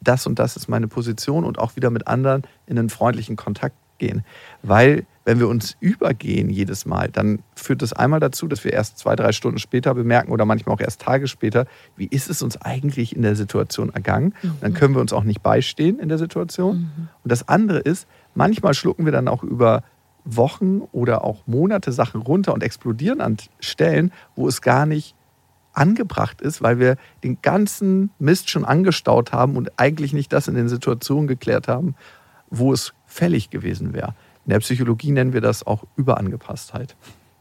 [0.00, 3.76] das und das ist meine Position und auch wieder mit anderen in einen freundlichen Kontakt
[3.98, 4.24] gehen.
[4.62, 8.98] Weil, wenn wir uns übergehen jedes Mal, dann führt das einmal dazu, dass wir erst
[8.98, 12.60] zwei, drei Stunden später bemerken oder manchmal auch erst Tage später, wie ist es uns
[12.62, 14.34] eigentlich in der Situation ergangen.
[14.42, 14.52] Mhm.
[14.60, 16.78] Dann können wir uns auch nicht beistehen in der Situation.
[16.78, 17.08] Mhm.
[17.22, 19.82] Und das andere ist, manchmal schlucken wir dann auch über
[20.24, 25.14] Wochen oder auch Monate Sachen runter und explodieren an Stellen, wo es gar nicht
[25.72, 30.54] angebracht ist, weil wir den ganzen Mist schon angestaut haben und eigentlich nicht das in
[30.54, 31.94] den Situationen geklärt haben,
[32.50, 34.14] wo es fällig gewesen wäre.
[34.46, 36.96] In der Psychologie nennen wir das auch Überangepasstheit.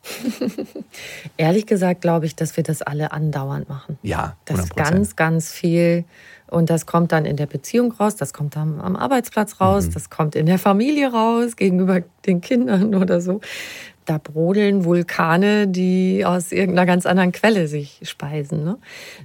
[1.37, 3.97] Ehrlich gesagt glaube ich, dass wir das alle andauernd machen.
[4.01, 4.33] Ja, 100%.
[4.45, 6.05] das ist ganz, ganz viel.
[6.47, 9.91] Und das kommt dann in der Beziehung raus, das kommt dann am Arbeitsplatz raus, mhm.
[9.91, 13.41] das kommt in der Familie raus, gegenüber den Kindern oder so
[14.07, 18.63] da brodeln Vulkane, die aus irgendeiner ganz anderen Quelle sich speisen.
[18.63, 18.77] Ne?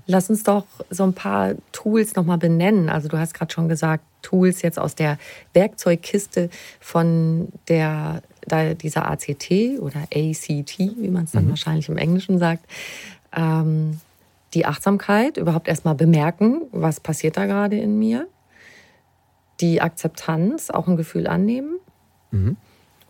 [0.07, 2.88] Lass uns doch so ein paar Tools nochmal benennen.
[2.88, 5.19] Also du hast gerade schon gesagt, Tools jetzt aus der
[5.53, 8.23] Werkzeugkiste von der,
[8.83, 11.51] dieser ACT oder ACT, wie man es dann mhm.
[11.51, 12.65] wahrscheinlich im Englischen sagt.
[13.35, 14.01] Ähm,
[14.55, 18.27] die Achtsamkeit, überhaupt erstmal bemerken, was passiert da gerade in mir.
[19.61, 21.79] Die Akzeptanz, auch ein Gefühl annehmen.
[22.31, 22.57] Mhm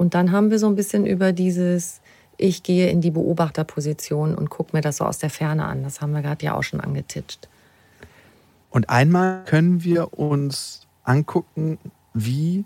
[0.02, 2.00] und dann haben wir so ein bisschen über dieses,
[2.36, 5.84] ich gehe in die Beobachterposition und gucke mir das so aus der Ferne an.
[5.84, 7.48] Das haben wir gerade ja auch schon angetitscht.
[8.68, 11.78] Und einmal können wir uns angucken,
[12.14, 12.64] wie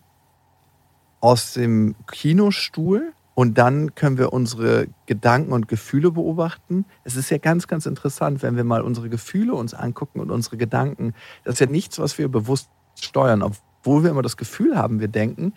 [1.20, 6.86] aus dem Kinostuhl und dann können wir unsere Gedanken und Gefühle beobachten.
[7.04, 10.56] Es ist ja ganz, ganz interessant, wenn wir mal unsere Gefühle uns angucken und unsere
[10.56, 11.12] Gedanken.
[11.44, 13.42] Das ist ja nichts, was wir bewusst steuern.
[13.42, 15.52] Obwohl wir immer das Gefühl haben, wir denken,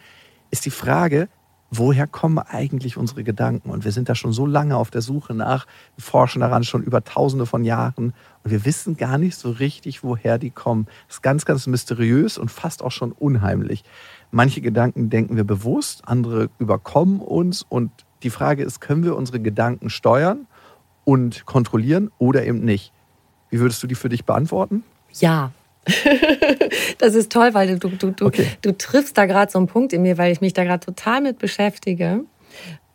[0.51, 1.29] ist die Frage,
[1.71, 3.69] woher kommen eigentlich unsere Gedanken?
[3.69, 6.84] Und wir sind da schon so lange auf der Suche nach, wir forschen daran schon
[6.84, 10.88] über tausende von Jahren und wir wissen gar nicht so richtig, woher die kommen.
[11.08, 13.84] Das ist ganz, ganz mysteriös und fast auch schon unheimlich.
[14.32, 17.91] Manche Gedanken denken wir bewusst, andere überkommen uns und
[18.23, 20.47] die Frage ist, können wir unsere Gedanken steuern
[21.05, 22.91] und kontrollieren oder eben nicht?
[23.49, 24.84] Wie würdest du die für dich beantworten?
[25.13, 25.51] Ja,
[26.97, 28.47] das ist toll, weil du, du, du, okay.
[28.62, 31.21] du triffst da gerade so einen Punkt in mir, weil ich mich da gerade total
[31.21, 32.21] mit beschäftige.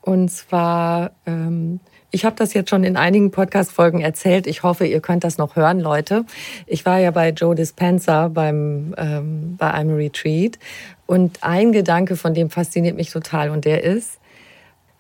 [0.00, 1.80] Und zwar, ähm,
[2.11, 4.46] ich habe das jetzt schon in einigen Podcast-Folgen erzählt.
[4.46, 6.24] Ich hoffe, ihr könnt das noch hören, Leute.
[6.66, 10.59] Ich war ja bei Joe Dispenza beim, ähm, bei einem Retreat.
[11.07, 13.50] Und ein Gedanke von dem fasziniert mich total.
[13.50, 14.20] Und der ist,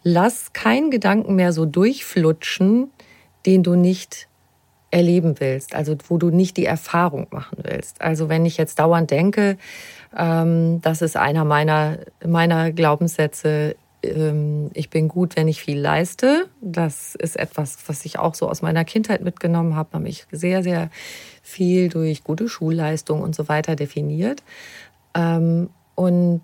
[0.02, 2.90] lass keinen Gedanken mehr so durchflutschen,
[3.46, 4.28] den du nicht
[4.94, 8.00] erleben willst, also wo du nicht die Erfahrung machen willst.
[8.00, 9.58] Also wenn ich jetzt dauernd denke,
[10.16, 16.46] ähm, das ist einer meiner, meiner Glaubenssätze, ähm, ich bin gut, wenn ich viel leiste.
[16.60, 20.62] Das ist etwas, was ich auch so aus meiner Kindheit mitgenommen habe, habe mich sehr,
[20.62, 20.90] sehr
[21.42, 24.44] viel durch gute Schulleistung und so weiter definiert.
[25.16, 26.42] Ähm, und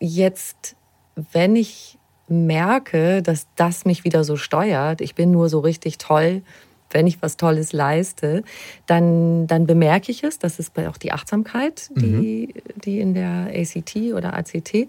[0.00, 0.76] jetzt,
[1.32, 6.42] wenn ich merke, dass das mich wieder so steuert, ich bin nur so richtig toll,
[6.90, 8.42] wenn ich was Tolles leiste,
[8.86, 10.38] dann, dann bemerke ich es.
[10.38, 12.80] Das ist auch die Achtsamkeit, die, mhm.
[12.80, 14.88] die in der ACT oder ACT.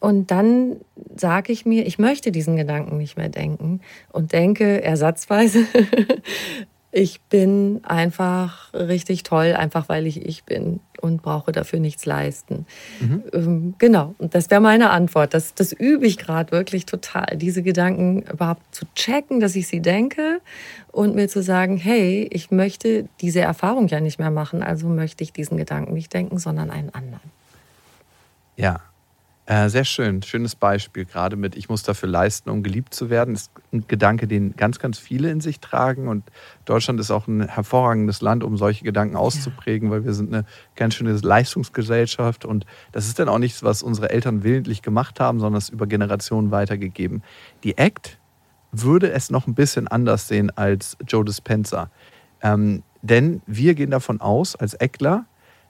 [0.00, 0.76] Und dann
[1.16, 3.80] sage ich mir, ich möchte diesen Gedanken nicht mehr denken
[4.12, 5.64] und denke ersatzweise,
[6.98, 12.66] ich bin einfach richtig toll, einfach weil ich ich bin und brauche dafür nichts leisten.
[12.98, 13.22] Mhm.
[13.32, 15.32] Ähm, genau, und das wäre meine Antwort.
[15.32, 19.80] Das, das übe ich gerade wirklich total, diese Gedanken überhaupt zu checken, dass ich sie
[19.80, 20.40] denke
[20.90, 25.22] und mir zu sagen, hey, ich möchte diese Erfahrung ja nicht mehr machen, also möchte
[25.22, 27.30] ich diesen Gedanken nicht denken, sondern einen anderen.
[28.56, 28.80] Ja,
[29.48, 33.32] äh, sehr schön, schönes Beispiel, gerade mit ich muss dafür leisten, um geliebt zu werden.
[33.32, 36.06] Das ist ein Gedanke, den ganz, ganz viele in sich tragen.
[36.06, 36.22] Und
[36.66, 39.94] Deutschland ist auch ein hervorragendes Land, um solche Gedanken auszuprägen, ja.
[39.94, 40.44] weil wir sind eine
[40.76, 42.44] ganz schöne Leistungsgesellschaft.
[42.44, 45.86] Und das ist dann auch nichts, was unsere Eltern willentlich gemacht haben, sondern es über
[45.86, 47.22] Generationen weitergegeben.
[47.64, 48.18] Die ACT
[48.70, 51.90] würde es noch ein bisschen anders sehen als Joe Dispenza.
[52.42, 55.24] Ähm, denn wir gehen davon aus, als Eckler,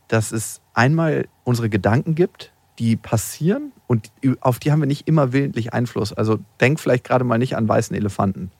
[0.09, 4.11] dass es einmal unsere Gedanken gibt, die passieren und
[4.41, 6.13] auf die haben wir nicht immer willentlich Einfluss.
[6.13, 8.51] Also denk vielleicht gerade mal nicht an weißen Elefanten.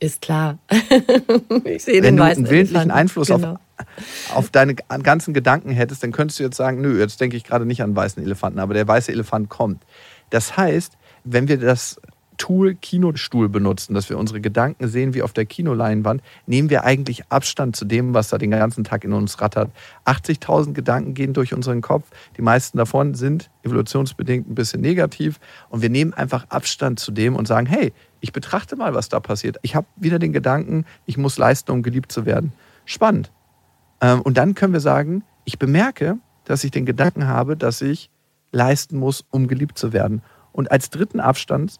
[0.00, 0.58] Ist klar.
[1.64, 2.90] ich sehe Wenn den du einen willentlichen.
[2.90, 3.54] Einfluss genau.
[3.54, 7.44] auf, auf deine ganzen Gedanken hättest, dann könntest du jetzt sagen, nö, jetzt denke ich
[7.44, 9.84] gerade nicht an weißen Elefanten, aber der weiße Elefant kommt.
[10.30, 12.00] Das heißt, wenn wir das
[12.38, 17.24] Tool Kinostuhl benutzen, dass wir unsere Gedanken sehen wie auf der Kinoleinwand, nehmen wir eigentlich
[17.30, 19.70] Abstand zu dem, was da den ganzen Tag in uns rattert.
[20.06, 22.08] 80.000 Gedanken gehen durch unseren Kopf.
[22.36, 25.40] Die meisten davon sind evolutionsbedingt ein bisschen negativ.
[25.68, 29.20] Und wir nehmen einfach Abstand zu dem und sagen, hey, ich betrachte mal, was da
[29.20, 29.58] passiert.
[29.62, 32.52] Ich habe wieder den Gedanken, ich muss leisten, um geliebt zu werden.
[32.84, 33.30] Spannend.
[34.00, 38.10] Ähm, und dann können wir sagen, ich bemerke, dass ich den Gedanken habe, dass ich
[38.52, 40.22] leisten muss, um geliebt zu werden.
[40.52, 41.76] Und als dritten Abstand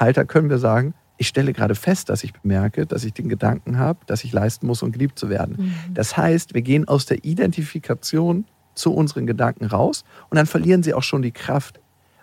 [0.00, 3.78] Halter können wir sagen, ich stelle gerade fest, dass ich bemerke, dass ich den Gedanken
[3.78, 5.56] habe, dass ich leisten muss, um geliebt zu werden.
[5.58, 5.94] Mhm.
[5.94, 10.94] Das heißt, wir gehen aus der Identifikation zu unseren Gedanken raus und dann verlieren sie
[10.94, 11.80] auch schon die Kraft,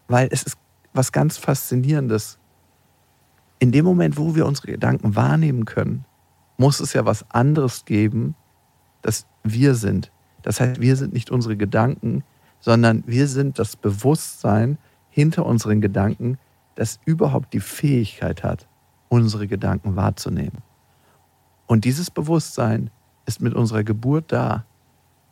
[0.07, 0.57] weil es ist
[0.93, 2.39] was ganz Faszinierendes.
[3.59, 6.05] In dem Moment, wo wir unsere Gedanken wahrnehmen können,
[6.57, 8.35] muss es ja was anderes geben,
[9.01, 10.11] dass wir sind.
[10.41, 12.23] Das heißt, wir sind nicht unsere Gedanken,
[12.59, 14.77] sondern wir sind das Bewusstsein
[15.09, 16.37] hinter unseren Gedanken,
[16.75, 18.67] das überhaupt die Fähigkeit hat,
[19.09, 20.61] unsere Gedanken wahrzunehmen.
[21.67, 22.91] Und dieses Bewusstsein
[23.25, 24.65] ist mit unserer Geburt da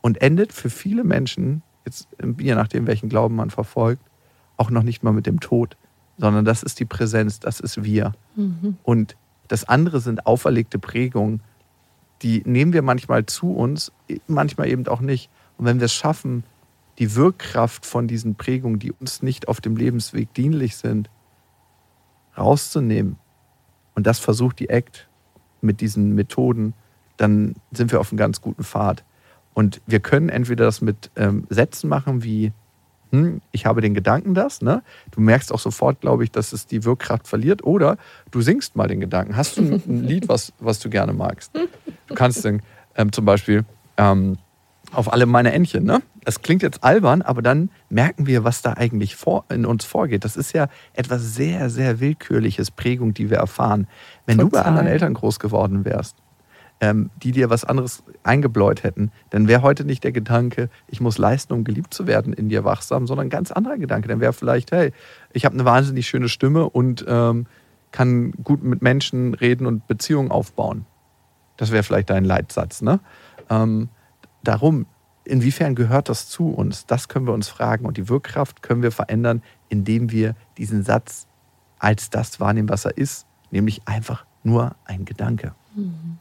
[0.00, 4.02] und endet für viele Menschen, jetzt je nachdem, welchen Glauben man verfolgt,
[4.56, 5.76] auch noch nicht mal mit dem Tod,
[6.18, 8.12] sondern das ist die Präsenz, das ist wir.
[8.36, 8.76] Mhm.
[8.82, 9.16] Und
[9.48, 11.42] das andere sind auferlegte Prägungen,
[12.22, 13.92] die nehmen wir manchmal zu uns,
[14.26, 15.30] manchmal eben auch nicht.
[15.58, 16.44] Und wenn wir es schaffen,
[16.98, 21.10] die Wirkkraft von diesen Prägungen, die uns nicht auf dem Lebensweg dienlich sind,
[22.36, 23.16] rauszunehmen
[23.94, 25.08] und das versucht die ACT
[25.60, 26.74] mit diesen Methoden,
[27.16, 29.04] dann sind wir auf einem ganz guten Pfad.
[29.54, 32.52] Und wir können entweder das mit ähm, Sätzen machen wie,
[33.12, 34.82] hm, ich habe den Gedanken das, ne?
[35.12, 37.62] Du merkst auch sofort, glaube ich, dass es die Wirkkraft verliert.
[37.62, 37.96] Oder
[38.32, 39.36] du singst mal den Gedanken.
[39.36, 41.52] Hast du ein, Lied, was, was du gerne magst?
[42.08, 42.62] Du kannst dann
[42.96, 43.64] ähm, zum Beispiel
[43.96, 44.38] ähm,
[44.92, 46.02] auf alle meine Entchen, ne?
[46.24, 50.24] Das klingt jetzt albern, aber dann merken wir, was da eigentlich vor, in uns vorgeht.
[50.24, 53.86] Das ist ja etwas sehr, sehr Willkürliches, Prägung, die wir erfahren.
[54.24, 54.50] Wenn Total.
[54.50, 56.16] du bei anderen Eltern groß geworden wärst,
[56.80, 61.18] ähm, die dir was anderes eingebläut hätten, dann wäre heute nicht der Gedanke, ich muss
[61.18, 64.08] leisten, um geliebt zu werden, in dir wachsam, sondern ein ganz anderer Gedanke.
[64.08, 64.92] Dann wäre vielleicht, hey,
[65.32, 67.46] ich habe eine wahnsinnig schöne Stimme und ähm,
[67.92, 70.86] kann gut mit Menschen reden und Beziehungen aufbauen.
[71.56, 72.98] Das wäre vielleicht dein Leitsatz, ne?
[73.48, 73.88] Ähm,
[74.44, 74.86] darum,
[75.24, 76.86] inwiefern gehört das zu uns?
[76.86, 77.86] Das können wir uns fragen.
[77.86, 81.26] Und die Wirkkraft können wir verändern, indem wir diesen Satz
[81.78, 85.54] als das wahrnehmen, was er ist, nämlich einfach nur ein Gedanke.
[85.74, 86.18] Mhm.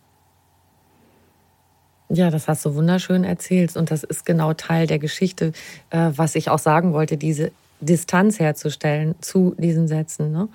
[2.09, 3.75] Ja, das hast du wunderschön erzählt.
[3.75, 5.51] Und das ist genau Teil der Geschichte,
[5.89, 10.31] äh, was ich auch sagen wollte, diese Distanz herzustellen zu diesen Sätzen.
[10.31, 10.47] Ne?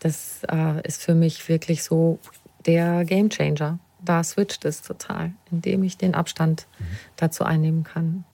[0.00, 2.18] Das äh, ist für mich wirklich so
[2.66, 6.84] der Gamechanger da switcht es total, indem ich den Abstand mhm.
[7.16, 8.24] dazu einnehmen kann.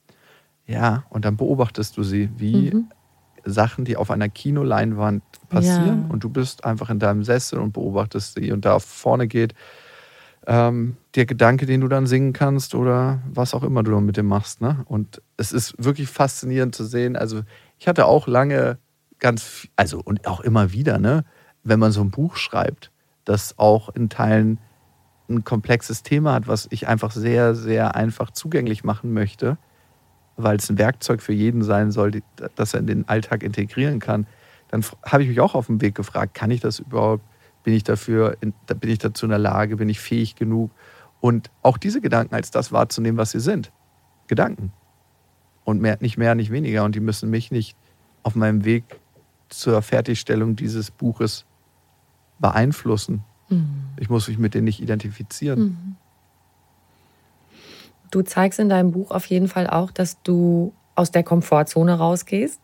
[0.67, 2.89] Ja, und dann beobachtest du sie wie mhm.
[3.45, 6.13] Sachen, die auf einer Kinoleinwand passieren ja.
[6.13, 9.55] und du bist einfach in deinem Sessel und beobachtest sie und da vorne geht
[10.47, 14.27] ähm, der Gedanke, den du dann singen kannst oder was auch immer du mit dem
[14.27, 14.61] machst.
[14.61, 14.83] Ne?
[14.87, 17.17] Und es ist wirklich faszinierend zu sehen.
[17.17, 17.43] Also
[17.79, 18.79] ich hatte auch lange
[19.19, 21.25] ganz, also und auch immer wieder, ne,
[21.63, 22.91] wenn man so ein Buch schreibt,
[23.25, 24.59] das auch in Teilen
[25.33, 29.59] ein komplexes Thema hat, was ich einfach sehr, sehr einfach zugänglich machen möchte,
[30.37, 32.23] weil es ein Werkzeug für jeden sein soll,
[32.55, 34.27] das er in den Alltag integrieren kann,
[34.69, 37.23] dann habe ich mich auch auf dem Weg gefragt, kann ich das überhaupt?
[37.63, 40.71] Bin ich dafür, bin ich dazu in der Lage, bin ich fähig genug?
[41.21, 43.71] Und auch diese Gedanken als das wahrzunehmen, was sie sind.
[44.27, 44.73] Gedanken.
[45.65, 46.85] Und mehr, nicht mehr, nicht weniger.
[46.85, 47.77] Und die müssen mich nicht
[48.25, 48.85] auf meinem Weg
[49.49, 51.45] zur Fertigstellung dieses Buches
[52.41, 53.23] beeinflussen.
[53.53, 53.85] Mhm.
[53.99, 55.61] Ich muss mich mit denen nicht identifizieren.
[55.61, 55.97] Mhm.
[58.11, 62.61] Du zeigst in deinem Buch auf jeden Fall auch, dass du aus der Komfortzone rausgehst.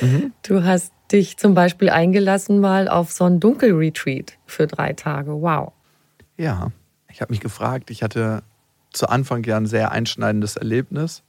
[0.00, 0.32] Mhm.
[0.42, 5.40] Du hast dich zum Beispiel eingelassen mal auf so ein Dunkelretreat für drei Tage.
[5.40, 5.72] Wow.
[6.36, 6.72] Ja,
[7.10, 8.42] ich habe mich gefragt, ich hatte
[8.92, 11.22] zu Anfang ja ein sehr einschneidendes Erlebnis,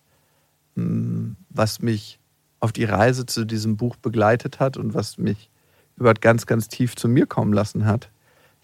[0.76, 2.20] hm, was mich
[2.60, 5.50] auf die Reise zu diesem Buch begleitet hat und was mich
[5.96, 8.10] über ganz, ganz tief zu mir kommen lassen hat.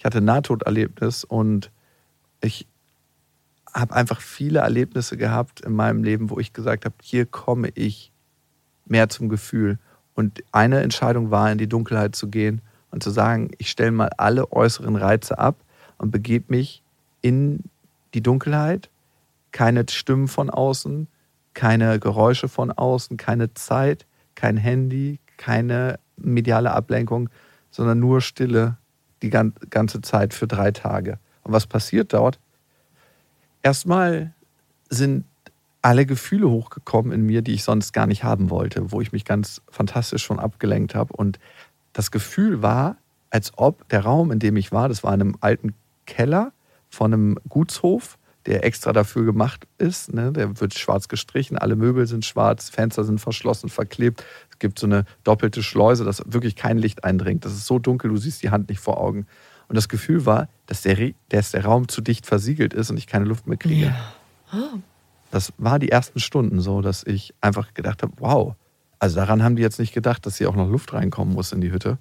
[0.05, 1.71] Ich hatte ein Nahtoderlebnis und
[2.39, 2.67] ich
[3.73, 8.11] habe einfach viele Erlebnisse gehabt in meinem Leben, wo ich gesagt habe, hier komme ich
[8.85, 9.79] mehr zum Gefühl.
[10.13, 14.11] Und eine Entscheidung war, in die Dunkelheit zu gehen und zu sagen, ich stelle mal
[14.17, 15.55] alle äußeren Reize ab
[15.97, 16.83] und begebe mich
[17.23, 17.63] in
[18.13, 18.91] die Dunkelheit.
[19.51, 21.07] Keine Stimmen von außen,
[21.55, 27.31] keine Geräusche von außen, keine Zeit, kein Handy, keine mediale Ablenkung,
[27.71, 28.77] sondern nur Stille
[29.21, 31.19] die ganze Zeit für drei Tage.
[31.43, 32.39] Und was passiert dort?
[33.61, 34.33] Erstmal
[34.89, 35.25] sind
[35.81, 39.23] alle Gefühle hochgekommen in mir, die ich sonst gar nicht haben wollte, wo ich mich
[39.23, 41.13] ganz fantastisch schon abgelenkt habe.
[41.13, 41.39] Und
[41.93, 42.97] das Gefühl war,
[43.29, 45.75] als ob der Raum, in dem ich war, das war in einem alten
[46.05, 46.53] Keller
[46.89, 50.13] von einem Gutshof, der extra dafür gemacht ist.
[50.13, 50.31] Ne?
[50.31, 54.23] Der wird schwarz gestrichen, alle Möbel sind schwarz, Fenster sind verschlossen, verklebt.
[54.51, 57.45] Es gibt so eine doppelte Schleuse, dass wirklich kein Licht eindringt.
[57.45, 59.25] Das ist so dunkel, du siehst die Hand nicht vor Augen.
[59.67, 63.07] Und das Gefühl war, dass der, dass der Raum zu dicht versiegelt ist und ich
[63.07, 63.87] keine Luft mehr kriege.
[63.87, 64.13] Ja.
[64.53, 64.79] Oh
[65.35, 68.55] das war die ersten Stunden so, dass ich einfach gedacht habe, wow,
[68.99, 71.59] also daran haben die jetzt nicht gedacht, dass hier auch noch Luft reinkommen muss in
[71.59, 71.97] die Hütte.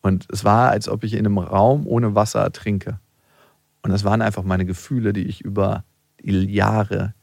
[0.00, 2.98] Und es war, als ob ich in einem Raum ohne Wasser ertrinke.
[3.82, 5.84] Und das waren einfach meine Gefühle, die ich über
[6.20, 7.14] die Jahre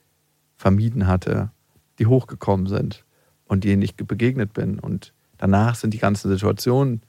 [0.58, 1.52] vermieden hatte,
[2.00, 3.06] die hochgekommen sind
[3.46, 4.80] und denen ich begegnet bin.
[4.80, 7.02] Und danach sind die ganzen Situationen,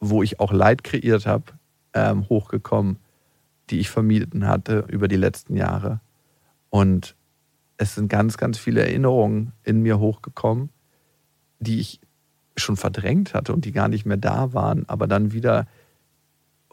[0.00, 1.44] wo ich auch Leid kreiert habe,
[1.92, 2.98] ähm, hochgekommen,
[3.70, 6.00] die ich vermieden hatte über die letzten Jahre.
[6.70, 7.16] Und
[7.76, 10.70] es sind ganz, ganz viele Erinnerungen in mir hochgekommen,
[11.58, 12.00] die ich
[12.56, 15.66] schon verdrängt hatte und die gar nicht mehr da waren, aber dann wieder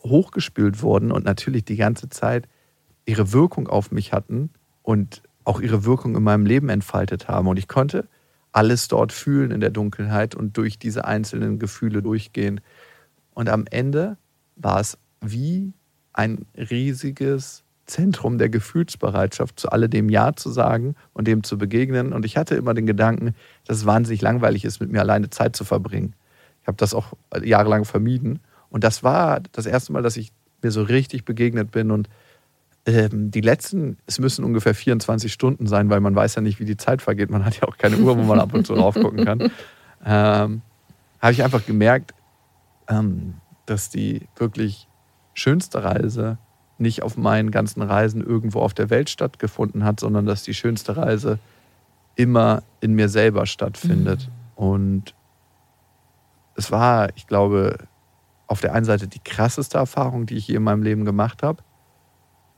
[0.06, 2.48] hochgespült wurden und natürlich die ganze Zeit
[3.06, 4.50] ihre Wirkung auf mich hatten
[4.82, 7.48] und auch ihre Wirkung in meinem Leben entfaltet haben.
[7.48, 8.08] Und ich konnte
[8.52, 12.62] alles dort fühlen in der Dunkelheit und durch diese einzelnen Gefühle durchgehen.
[13.34, 14.18] Und am Ende
[14.56, 15.74] war es wie
[16.14, 22.14] ein riesiges Zentrum der Gefühlsbereitschaft, zu alledem Ja zu sagen und dem zu begegnen.
[22.14, 25.56] Und ich hatte immer den Gedanken, dass es wahnsinnig langweilig ist, mit mir alleine Zeit
[25.56, 26.16] zu verbringen.
[26.62, 27.14] Ich habe das auch
[27.44, 28.40] jahrelang vermieden.
[28.76, 31.92] Und das war das erste Mal, dass ich mir so richtig begegnet bin.
[31.92, 32.10] Und
[32.86, 36.66] ähm, die letzten, es müssen ungefähr 24 Stunden sein, weil man weiß ja nicht, wie
[36.66, 37.30] die Zeit vergeht.
[37.30, 39.50] Man hat ja auch keine Uhr, wo man ab und zu drauf gucken kann.
[40.06, 40.62] Ähm,
[41.22, 42.14] habe ich einfach gemerkt,
[42.90, 43.36] ähm,
[43.66, 44.90] dass die wirklich
[45.34, 46.38] schönste Reise
[46.78, 50.98] nicht auf meinen ganzen Reisen irgendwo auf der Welt stattgefunden hat, sondern dass die schönste
[50.98, 51.40] Reise
[52.18, 54.28] immer in mir selber stattfindet.
[54.58, 54.66] Mhm.
[54.66, 55.16] Und
[56.56, 57.78] es war, ich glaube,
[58.48, 61.64] auf der einen Seite die krasseste Erfahrung, die ich je in meinem Leben gemacht habe,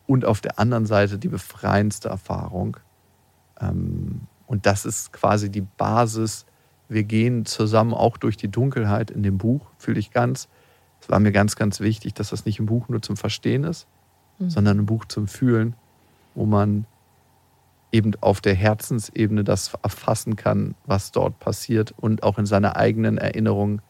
[0.05, 2.77] und auf der anderen Seite die befreiendste Erfahrung.
[3.59, 6.45] Ähm, und das ist quasi die Basis.
[6.87, 10.47] Wir gehen zusammen auch durch die Dunkelheit in dem Buch, fühle ich ganz.
[11.01, 13.87] Es war mir ganz, ganz wichtig, dass das nicht im Buch nur zum Verstehen ist,
[14.39, 14.49] mhm.
[14.49, 15.75] sondern ein Buch zum Fühlen,
[16.33, 16.85] wo man
[17.91, 23.17] eben auf der Herzensebene das erfassen kann, was dort passiert und auch in seine eigenen
[23.17, 23.81] Erinnerungen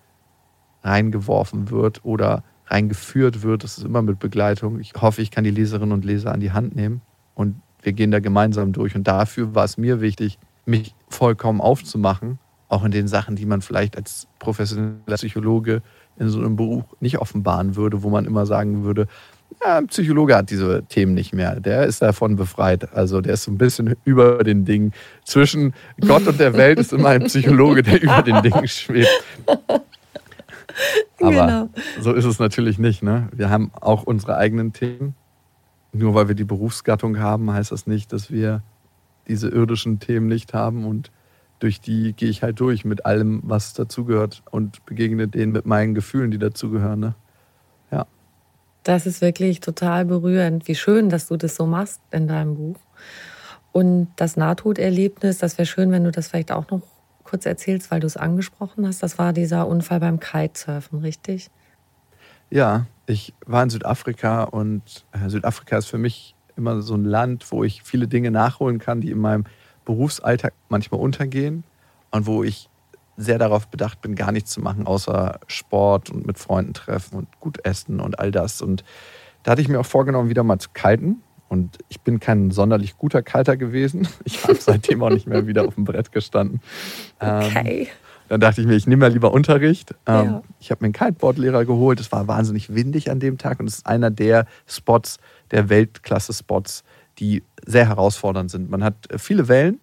[0.84, 3.64] reingeworfen wird oder reingeführt wird.
[3.64, 4.80] Das ist immer mit Begleitung.
[4.80, 7.02] Ich hoffe, ich kann die Leserinnen und Leser an die Hand nehmen
[7.36, 8.96] und wir gehen da gemeinsam durch.
[8.96, 13.62] Und dafür war es mir wichtig, mich vollkommen aufzumachen, auch in den Sachen, die man
[13.62, 15.82] vielleicht als professioneller Psychologe
[16.18, 19.08] in so einem Buch nicht offenbaren würde, wo man immer sagen würde,
[19.64, 21.60] ja, ein Psychologe hat diese Themen nicht mehr.
[21.60, 22.94] Der ist davon befreit.
[22.94, 24.94] Also der ist so ein bisschen über den Dingen.
[25.24, 25.74] Zwischen
[26.06, 29.10] Gott und der Welt ist immer ein Psychologe, der über den Dingen schwebt.
[31.22, 31.70] Aber genau.
[32.00, 33.04] so ist es natürlich nicht.
[33.04, 33.30] Ne?
[33.32, 35.16] Wir haben auch unsere eigenen Themen.
[35.94, 38.62] nur weil wir die Berufsgattung haben, heißt das nicht, dass wir
[39.28, 41.12] diese irdischen Themen nicht haben und
[41.60, 45.96] durch die gehe ich halt durch mit allem, was dazugehört und begegne denen mit meinen
[45.96, 47.00] Gefühlen, die dazugehören.
[47.00, 47.16] Ne?
[47.92, 48.06] Ja.
[48.84, 50.68] Das ist wirklich total berührend.
[50.68, 52.78] Wie schön, dass du das so machst in deinem Buch.
[53.72, 56.82] Und das Nahtoderlebnis, das wäre schön, wenn du das vielleicht auch noch
[57.28, 59.04] kurz erzählst, weil du es angesprochen hast.
[59.04, 61.50] Das war dieser Unfall beim Kitesurfen, richtig?
[62.50, 67.52] Ja, ich war in Südafrika und äh, Südafrika ist für mich immer so ein Land,
[67.52, 69.44] wo ich viele Dinge nachholen kann, die in meinem
[69.86, 71.64] Berufsalltag manchmal untergehen
[72.12, 72.70] und wo ich
[73.18, 77.40] sehr darauf bedacht bin, gar nichts zu machen, außer Sport und mit Freunden treffen und
[77.40, 78.62] gut essen und all das.
[78.62, 78.84] Und
[79.44, 81.24] da hatte ich mir auch vorgenommen, wieder mal zu kalten.
[81.50, 84.08] Und ich bin kein sonderlich guter Kalter gewesen.
[84.26, 86.62] Ich habe seitdem auch nicht mehr wieder auf dem Brett gestanden.
[87.20, 87.82] Okay.
[87.84, 87.88] Ähm,
[88.30, 89.96] dann dachte ich mir, ich nehme mal lieber Unterricht.
[90.06, 90.44] Ähm, ja.
[90.60, 92.00] Ich habe mir einen Kiteboard-Lehrer geholt.
[92.00, 95.18] Es war wahnsinnig windig an dem Tag und es ist einer der Spots,
[95.52, 96.84] der Weltklasse-Spots,
[97.20, 98.70] die sehr herausfordernd sind.
[98.70, 99.80] Man hat äh, viele Wellen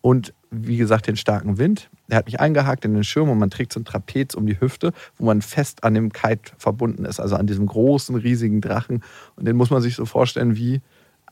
[0.00, 1.90] und wie gesagt den starken Wind.
[2.08, 4.60] Er hat mich eingehakt in den Schirm und man trägt so ein Trapez um die
[4.60, 9.02] Hüfte, wo man fest an dem Kite verbunden ist, also an diesem großen, riesigen Drachen.
[9.36, 10.80] Und den muss man sich so vorstellen wie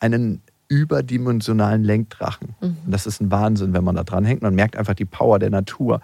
[0.00, 2.54] einen überdimensionalen Lenkdrachen.
[2.60, 2.76] Mhm.
[2.84, 4.42] Und das ist ein Wahnsinn, wenn man da dran hängt.
[4.42, 6.00] Man merkt einfach die Power der Natur.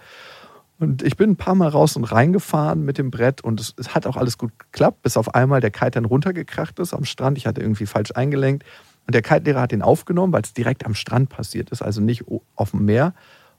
[0.79, 3.95] Und ich bin ein paar Mal raus und reingefahren mit dem Brett und es, es,
[3.95, 7.39] hat auch alles gut geklappt, bis auf einmal der Kite dann runtergekracht ist am Strand.
[7.39, 8.65] Ich hatte irgendwie falsch eingelenkt.
[9.07, 12.25] Und der Kite-Lehrer hat den aufgenommen, weil es direkt am Strand passiert ist, also nicht
[12.57, 13.15] auf dem Meer.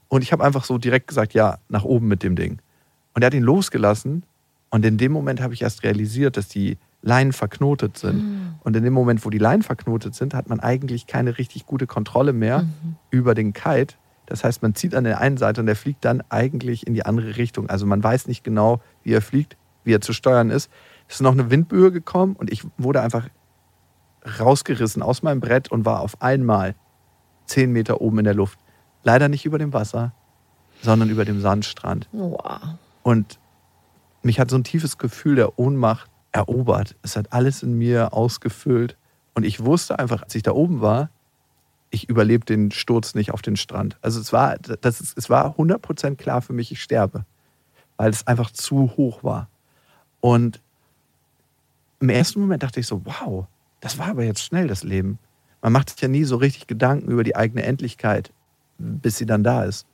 [0.08, 2.58] Und ich habe einfach so direkt gesagt, ja, nach oben mit dem Ding.
[3.14, 4.24] Und er hat ihn losgelassen.
[4.70, 8.24] Und in dem Moment habe ich erst realisiert, dass die Leinen verknotet sind.
[8.24, 8.54] Mhm.
[8.64, 11.86] Und in dem Moment, wo die Leinen verknotet sind, hat man eigentlich keine richtig gute
[11.86, 12.96] Kontrolle mehr mhm.
[13.10, 13.94] über den Kite.
[14.26, 17.04] Das heißt, man zieht an der einen Seite und der fliegt dann eigentlich in die
[17.04, 17.68] andere Richtung.
[17.68, 20.70] Also man weiß nicht genau, wie er fliegt, wie er zu steuern ist.
[21.06, 23.28] Es ist noch eine Windböe gekommen und ich wurde einfach
[24.40, 26.74] rausgerissen aus meinem Brett und war auf einmal
[27.44, 28.58] zehn Meter oben in der Luft.
[29.02, 30.14] Leider nicht über dem Wasser,
[30.80, 32.08] sondern über dem Sandstrand.
[32.12, 32.60] Wow.
[33.02, 33.38] Und
[34.22, 36.96] mich hat so ein tiefes Gefühl der Ohnmacht erobert.
[37.02, 38.96] Es hat alles in mir ausgefüllt.
[39.34, 41.10] Und ich wusste einfach, als ich da oben war,
[41.90, 43.96] ich überlebe den Sturz nicht auf den Strand.
[44.02, 47.24] Also es war, das ist, es war 100% klar für mich, ich sterbe.
[47.96, 49.48] Weil es einfach zu hoch war.
[50.20, 50.60] Und
[52.00, 53.46] im ersten Moment dachte ich so, wow,
[53.80, 55.20] das war aber jetzt schnell, das Leben.
[55.62, 58.32] Man macht sich ja nie so richtig Gedanken über die eigene Endlichkeit,
[58.78, 59.86] bis sie dann da ist.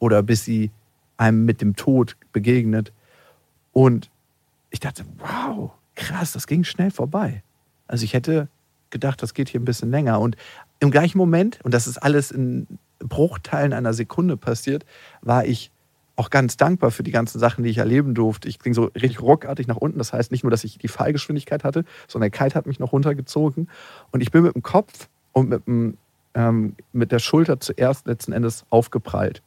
[0.00, 0.72] Oder bis sie
[1.16, 2.92] einem mit dem Tod begegnet.
[3.72, 4.10] Und
[4.70, 7.42] ich dachte, wow, krass, das ging schnell vorbei.
[7.86, 8.48] Also ich hätte
[8.90, 10.20] gedacht, das geht hier ein bisschen länger.
[10.20, 10.36] Und
[10.80, 12.66] im gleichen Moment, und das ist alles in
[13.00, 14.84] Bruchteilen einer Sekunde passiert,
[15.20, 15.70] war ich
[16.16, 18.48] auch ganz dankbar für die ganzen Sachen, die ich erleben durfte.
[18.48, 19.98] Ich ging so richtig ruckartig nach unten.
[19.98, 22.92] Das heißt nicht nur, dass ich die Fallgeschwindigkeit hatte, sondern der Kite hat mich noch
[22.92, 23.68] runtergezogen.
[24.12, 25.98] Und ich bin mit dem Kopf und mit, dem,
[26.34, 29.42] ähm, mit der Schulter zuerst letzten Endes aufgeprallt.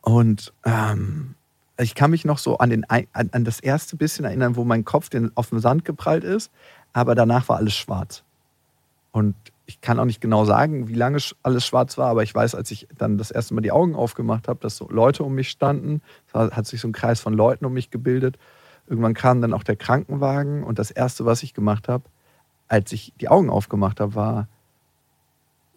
[0.00, 1.34] Und ähm,
[1.78, 4.84] ich kann mich noch so an, den, an, an das erste bisschen erinnern, wo mein
[4.84, 6.50] Kopf den, auf den Sand geprallt ist,
[6.92, 8.22] aber danach war alles schwarz.
[9.12, 9.34] Und
[9.66, 12.70] ich kann auch nicht genau sagen, wie lange alles schwarz war, aber ich weiß, als
[12.70, 16.02] ich dann das erste Mal die Augen aufgemacht habe, dass so Leute um mich standen.
[16.28, 18.38] Es hat sich so ein Kreis von Leuten um mich gebildet.
[18.86, 22.04] Irgendwann kam dann auch der Krankenwagen und das erste, was ich gemacht habe,
[22.68, 24.48] als ich die Augen aufgemacht habe, war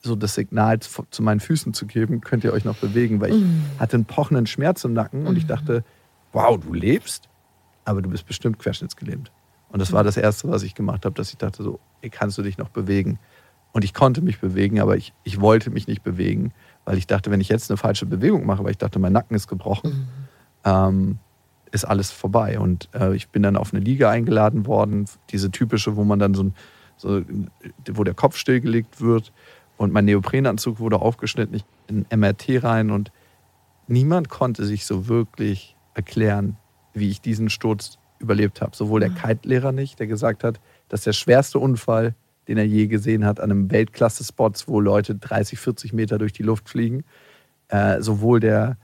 [0.01, 3.41] so das Signal zu meinen Füßen zu geben, könnt ihr euch noch bewegen, weil ich
[3.41, 3.79] mm.
[3.79, 5.49] hatte einen pochenden Schmerz im Nacken und ich mhm.
[5.49, 5.83] dachte,
[6.31, 7.27] wow, du lebst,
[7.85, 9.31] aber du bist bestimmt querschnittsgelähmt.
[9.71, 11.79] Und das war das Erste, was ich gemacht habe, dass ich dachte, so,
[12.11, 13.19] kannst du dich noch bewegen?
[13.71, 16.53] Und ich konnte mich bewegen, aber ich, ich wollte mich nicht bewegen,
[16.85, 19.35] weil ich dachte, wenn ich jetzt eine falsche Bewegung mache, weil ich dachte, mein Nacken
[19.35, 20.07] ist gebrochen, mhm.
[20.65, 21.19] ähm,
[21.71, 22.59] ist alles vorbei.
[22.59, 26.33] Und äh, ich bin dann auf eine Liga eingeladen worden, diese typische, wo man dann
[26.33, 26.51] so,
[26.97, 27.21] so
[27.91, 29.31] wo der Kopf stillgelegt wird
[29.79, 33.13] und mein Neoprenanzug wurde aufgeschnitten, ich in MRT rein und
[33.87, 36.57] niemand konnte sich so wirklich erklären,
[36.93, 38.75] wie ich diesen Sturz überlebt habe.
[38.75, 40.59] Sowohl der Kite-Lehrer nicht, der gesagt hat,
[40.89, 42.13] das ist der schwerste Unfall,
[42.49, 46.43] den er je gesehen hat, an einem Weltklasse-Spot, wo Leute 30, 40 Meter durch die
[46.43, 47.05] Luft fliegen.
[47.69, 48.75] Äh, sowohl der,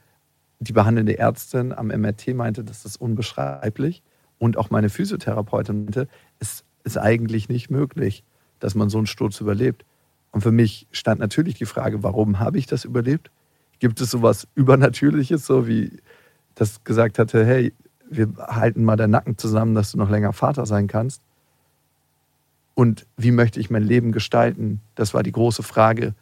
[0.60, 4.02] die behandelnde Ärztin am MRT meinte, das ist unbeschreiblich.
[4.38, 6.08] Und auch meine Physiotherapeutin meinte,
[6.40, 8.24] es ist eigentlich nicht möglich,
[8.60, 9.84] dass man so einen Sturz überlebt.
[10.36, 13.32] Und für mich stand natürlich die Frage, warum habe ich das überlebt?
[13.80, 15.94] Gibt es sowas Übernatürliches, so wie
[16.56, 17.72] das gesagt hatte, hey,
[18.10, 21.22] wir halten mal deinen Nacken zusammen, dass du noch länger Vater sein kannst?
[22.74, 24.82] Und wie möchte ich mein Leben gestalten?
[24.96, 26.14] Das war die große Frage,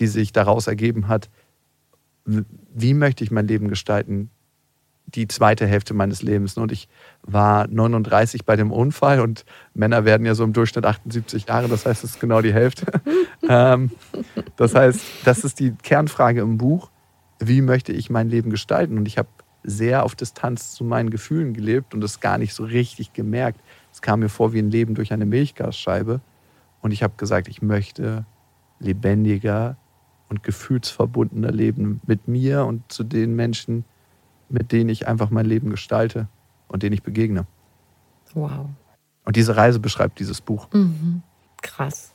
[0.00, 1.30] die sich daraus ergeben hat.
[2.26, 4.28] Wie möchte ich mein Leben gestalten?
[5.06, 6.56] Die zweite Hälfte meines Lebens.
[6.56, 6.88] Und ich
[7.22, 9.44] war 39 bei dem Unfall und
[9.74, 12.86] Männer werden ja so im Durchschnitt 78 Jahre, das heißt, es ist genau die Hälfte.
[13.48, 13.90] ähm,
[14.56, 16.90] das heißt, das ist die Kernfrage im Buch,
[17.38, 18.98] wie möchte ich mein Leben gestalten?
[18.98, 19.28] Und ich habe
[19.62, 23.60] sehr auf Distanz zu meinen Gefühlen gelebt und es gar nicht so richtig gemerkt.
[23.92, 26.20] Es kam mir vor wie ein Leben durch eine Milchgasscheibe.
[26.80, 28.24] Und ich habe gesagt, ich möchte
[28.78, 29.76] lebendiger
[30.28, 33.84] und gefühlsverbundener leben mit mir und zu den Menschen,
[34.48, 36.28] mit denen ich einfach mein Leben gestalte
[36.68, 37.46] und denen ich begegne.
[38.34, 38.66] Wow.
[39.24, 40.68] Und diese Reise beschreibt dieses Buch.
[40.72, 41.22] Mhm.
[41.62, 42.12] Krass.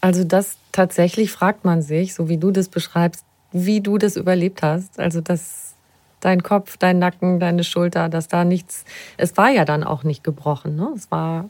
[0.00, 4.62] Also das tatsächlich fragt man sich, so wie du das beschreibst, wie du das überlebt
[4.62, 4.98] hast.
[4.98, 5.74] Also dass
[6.20, 8.84] dein Kopf, dein Nacken, deine Schulter, dass da nichts,
[9.16, 10.90] es war ja dann auch nicht gebrochen, ne?
[10.96, 11.48] Es war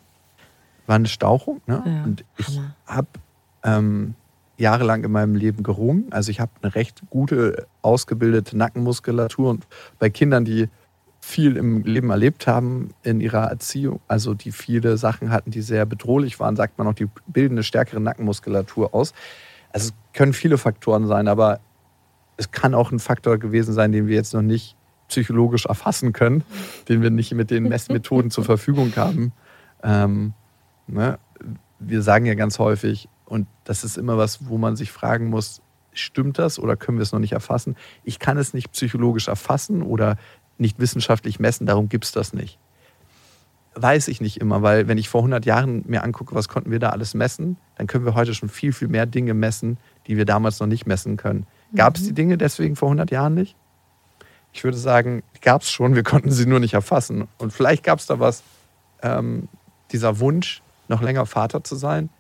[0.87, 1.83] war eine Stauchung, ne?
[1.87, 3.09] Ja, und ich habe
[3.63, 4.15] ähm,
[4.57, 6.07] jahrelang in meinem Leben gerungen.
[6.11, 9.67] Also ich habe eine recht gute ausgebildete Nackenmuskulatur und
[9.99, 10.69] bei Kindern, die
[11.21, 15.87] viel im Leben erlebt haben in ihrer Erziehung, also die viele Sachen hatten, die sehr
[15.87, 19.15] bedrohlich waren, sagt man auch, die bilden eine stärkere Nackenmuskulatur aus.
[19.73, 21.61] Also es können viele Faktoren sein, aber
[22.37, 24.77] es kann auch ein Faktor gewesen sein, den wir jetzt noch nicht
[25.09, 26.45] psychologisch erfassen können,
[26.89, 29.33] den wir nicht mit den Messmethoden zur Verfügung haben.
[29.83, 30.35] Ähm,
[30.87, 31.19] ne?
[31.79, 35.63] Wir sagen ja ganz häufig, und das ist immer was, wo man sich fragen muss,
[35.93, 37.77] stimmt das oder können wir es noch nicht erfassen?
[38.03, 40.17] Ich kann es nicht psychologisch erfassen oder
[40.59, 42.59] nicht wissenschaftlich messen, darum gibt es das nicht.
[43.77, 46.79] Weiß ich nicht immer, weil wenn ich vor 100 Jahren mir angucke, was konnten wir
[46.79, 50.25] da alles messen, dann können wir heute schon viel, viel mehr Dinge messen, die wir
[50.25, 51.47] damals noch nicht messen können.
[51.75, 53.57] Gab es die Dinge deswegen vor 100 Jahren nicht?
[54.53, 57.27] Ich würde sagen, gab es schon, wir konnten sie nur nicht erfassen.
[57.39, 58.45] Und vielleicht gab es da was,
[59.03, 59.49] ähm,
[59.91, 62.11] dieser Wunsch, noch länger Vater zu sein,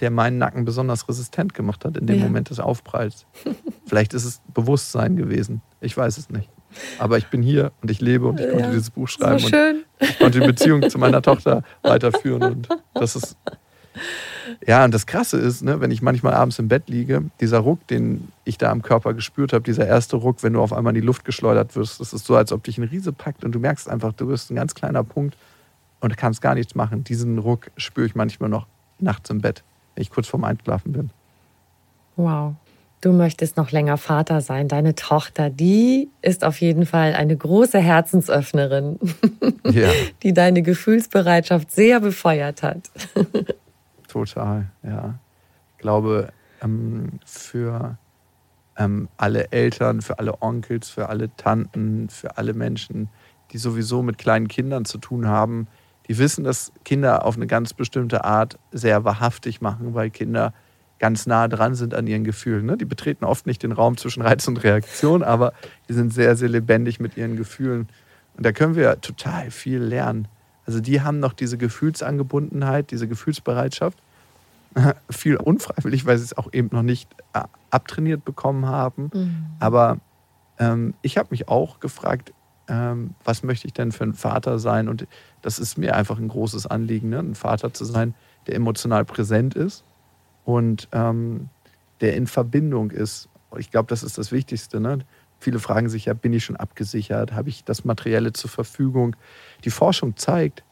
[0.00, 2.24] der meinen Nacken besonders resistent gemacht hat in dem Ja.
[2.24, 3.26] Moment des Aufpralls.
[3.86, 5.60] Vielleicht ist es Bewusstsein gewesen.
[5.80, 6.48] Ich weiß es nicht.
[6.98, 8.70] Aber ich bin hier und ich lebe und ich konnte Ja.
[8.70, 9.84] dieses Buch so schreiben und schön.
[9.98, 12.42] ich konnte die Beziehung zu meiner Tochter weiterführen.
[12.42, 13.36] Und das ist.
[14.66, 17.86] Ja, und das Krasse ist, ne, wenn ich manchmal abends im Bett liege, dieser Ruck,
[17.88, 21.00] den ich da am Körper gespürt habe, dieser erste Ruck, wenn du auf einmal in
[21.00, 23.58] die Luft geschleudert wirst, das ist so, als ob dich ein Riese packt und du
[23.58, 25.36] merkst einfach, du bist ein ganz kleiner Punkt
[26.00, 27.04] und kannst gar nichts machen.
[27.04, 28.66] Diesen Ruck spüre ich manchmal noch
[28.98, 29.62] nachts im Bett,
[29.94, 31.10] wenn ich kurz vorm Einschlafen bin.
[32.16, 32.54] Wow.
[33.00, 34.68] Du möchtest noch länger Vater sein.
[34.68, 38.98] Deine Tochter, die ist auf jeden Fall eine große Herzensöffnerin,
[39.64, 39.88] Ja,
[40.22, 42.90] die deine Gefühlsbereitschaft sehr befeuert hat.
[44.08, 44.70] total.
[44.82, 45.18] Ja.
[45.72, 46.32] Ich glaube,
[46.62, 47.96] ähm, für
[48.76, 53.08] ähm, alle Eltern, für alle Onkels, für alle Tanten, für alle Menschen,
[53.52, 55.68] die sowieso mit kleinen Kindern zu tun haben,
[56.10, 60.52] die wissen, dass Kinder auf eine ganz bestimmte Art sehr wahrhaftig machen, weil Kinder
[60.98, 62.66] ganz nah dran sind an ihren Gefühlen.
[62.66, 62.76] Ne?
[62.76, 65.52] Die betreten oft nicht den Raum zwischen Reiz und Reaktion, aber
[65.88, 67.88] die sind sehr, sehr lebendig mit ihren Gefühlen.
[68.36, 70.26] Und da können wir total viel lernen.
[70.66, 73.96] Also die haben noch diese Gefühlsangebundenheit, diese Gefühlsbereitschaft.
[75.10, 79.10] Viel unfreiwillig, weil sie es auch eben noch nicht äh, abtrainiert bekommen haben.
[79.60, 79.98] Aber
[80.58, 82.32] ähm, ich habe mich auch gefragt,
[82.70, 84.88] ähm, was möchte ich denn für ein Vater sein?
[84.88, 85.06] Und
[85.42, 87.18] das ist mir einfach ein großes Anliegen, ne?
[87.18, 88.14] ein Vater zu sein,
[88.46, 89.84] der emotional präsent ist
[90.44, 91.48] und ähm,
[92.00, 93.28] der in Verbindung ist.
[93.58, 94.78] Ich glaube, das ist das Wichtigste.
[94.78, 95.00] Ne?
[95.40, 97.32] Viele fragen sich ja, bin ich schon abgesichert?
[97.32, 99.16] Habe ich das Materielle zur Verfügung?
[99.64, 100.62] Die Forschung zeigt,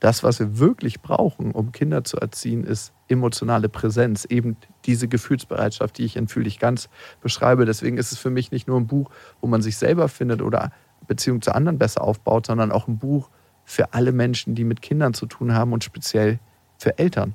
[0.00, 5.96] das, was wir wirklich brauchen, um Kinder zu erziehen, ist emotionale Präsenz, eben diese Gefühlsbereitschaft,
[5.98, 6.88] die ich in Fühl ganz
[7.20, 7.66] beschreibe.
[7.66, 10.72] Deswegen ist es für mich nicht nur ein Buch, wo man sich selber findet oder
[11.06, 13.28] Beziehung zu anderen besser aufbaut, sondern auch ein Buch
[13.64, 16.38] für alle Menschen, die mit Kindern zu tun haben und speziell
[16.78, 17.34] für Eltern.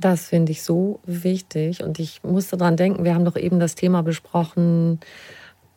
[0.00, 1.82] Das finde ich so wichtig.
[1.82, 5.00] Und ich musste dran denken, wir haben doch eben das Thema besprochen,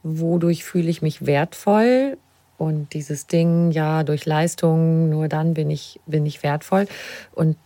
[0.03, 2.17] wodurch fühle ich mich wertvoll?
[2.57, 6.87] Und dieses Ding, ja, durch Leistung, nur dann bin ich, bin ich wertvoll.
[7.33, 7.57] Und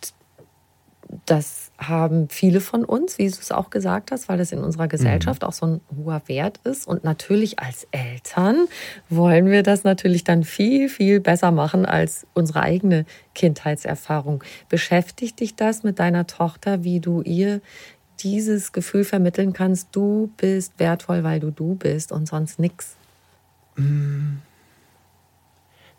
[1.26, 4.88] das haben viele von uns, wie du es auch gesagt hast, weil das in unserer
[4.88, 6.88] Gesellschaft auch so ein hoher Wert ist.
[6.88, 8.68] Und natürlich als Eltern
[9.10, 14.44] wollen wir das natürlich dann viel, viel besser machen als unsere eigene Kindheitserfahrung.
[14.70, 17.62] Beschäftigt dich das mit deiner Tochter, wie du ihr
[18.20, 22.96] dieses Gefühl vermitteln kannst, du bist wertvoll, weil du du bist und sonst nix.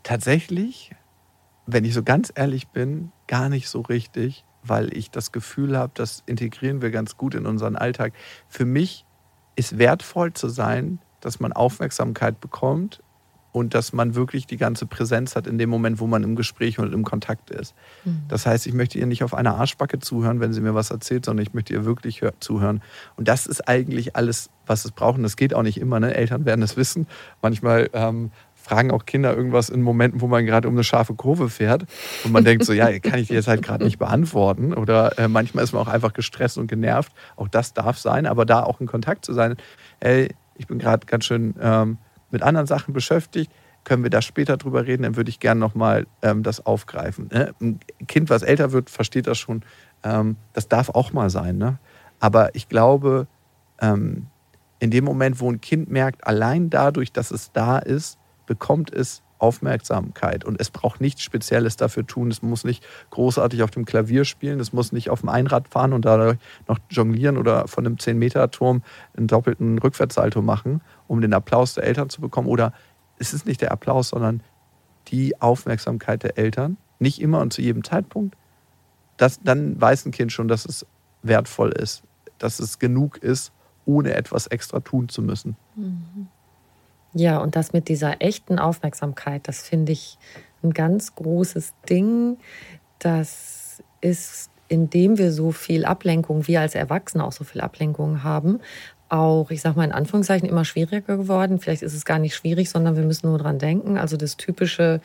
[0.03, 0.93] Tatsächlich,
[1.67, 5.93] wenn ich so ganz ehrlich bin, gar nicht so richtig, weil ich das Gefühl habe,
[5.95, 8.13] das integrieren wir ganz gut in unseren Alltag.
[8.49, 9.05] Für mich
[9.57, 13.01] ist wertvoll zu sein, dass man Aufmerksamkeit bekommt
[13.53, 16.79] und dass man wirklich die ganze Präsenz hat in dem Moment, wo man im Gespräch
[16.79, 17.75] und im Kontakt ist.
[18.29, 21.25] Das heißt, ich möchte ihr nicht auf einer Arschbacke zuhören, wenn sie mir was erzählt,
[21.25, 22.81] sondern ich möchte ihr wirklich hör- zuhören.
[23.17, 25.17] Und das ist eigentlich alles, was es braucht.
[25.17, 25.99] Und das geht auch nicht immer.
[25.99, 26.15] Ne?
[26.15, 27.09] Eltern werden es wissen.
[27.43, 28.31] Manchmal ähm,
[28.71, 31.87] fragen auch Kinder irgendwas in Momenten, wo man gerade um eine scharfe Kurve fährt
[32.23, 35.27] und man denkt so, ja, kann ich dir jetzt halt gerade nicht beantworten oder äh,
[35.27, 37.12] manchmal ist man auch einfach gestresst und genervt.
[37.35, 39.57] Auch das darf sein, aber da auch in Kontakt zu sein.
[39.99, 41.99] Ey, ich bin gerade ganz schön ähm,
[42.31, 43.51] mit anderen Sachen beschäftigt.
[43.83, 45.03] Können wir da später drüber reden?
[45.03, 47.29] Dann würde ich gerne nochmal ähm, das aufgreifen.
[47.33, 47.53] Ne?
[47.61, 49.62] Ein Kind, was älter wird, versteht das schon.
[50.05, 51.59] Ähm, das darf auch mal sein.
[51.59, 51.81] Ne?
[52.21, 53.27] Aber ich glaube,
[53.81, 54.29] ähm,
[54.79, 58.20] in dem Moment, wo ein Kind merkt, allein dadurch, dass es da ist,
[58.51, 60.45] bekommt es Aufmerksamkeit.
[60.45, 62.33] Und es braucht nichts Spezielles dafür tun.
[62.33, 65.93] Es muss nicht großartig auf dem Klavier spielen, es muss nicht auf dem Einrad fahren
[65.93, 66.37] und dadurch
[66.67, 68.83] noch jonglieren oder von einem 10-Meter-Turm
[69.17, 72.49] einen doppelten Rückwärtssalto machen, um den Applaus der Eltern zu bekommen.
[72.49, 72.73] Oder
[73.19, 74.43] es ist nicht der Applaus, sondern
[75.07, 76.77] die Aufmerksamkeit der Eltern.
[76.99, 78.37] Nicht immer und zu jedem Zeitpunkt.
[79.17, 80.85] Das, dann weiß ein Kind schon, dass es
[81.23, 82.03] wertvoll ist,
[82.39, 83.53] dass es genug ist,
[83.85, 85.55] ohne etwas extra tun zu müssen.
[85.77, 86.27] Mhm.
[87.13, 90.19] Ja, und das mit dieser echten Aufmerksamkeit, das finde ich
[90.63, 92.39] ein ganz großes Ding.
[92.99, 98.61] Das ist, indem wir so viel Ablenkung, wir als Erwachsene auch so viel Ablenkung haben,
[99.09, 101.59] auch, ich sage mal in Anführungszeichen, immer schwieriger geworden.
[101.59, 103.99] Vielleicht ist es gar nicht schwierig, sondern wir müssen nur dran denken.
[103.99, 105.01] Also das typische,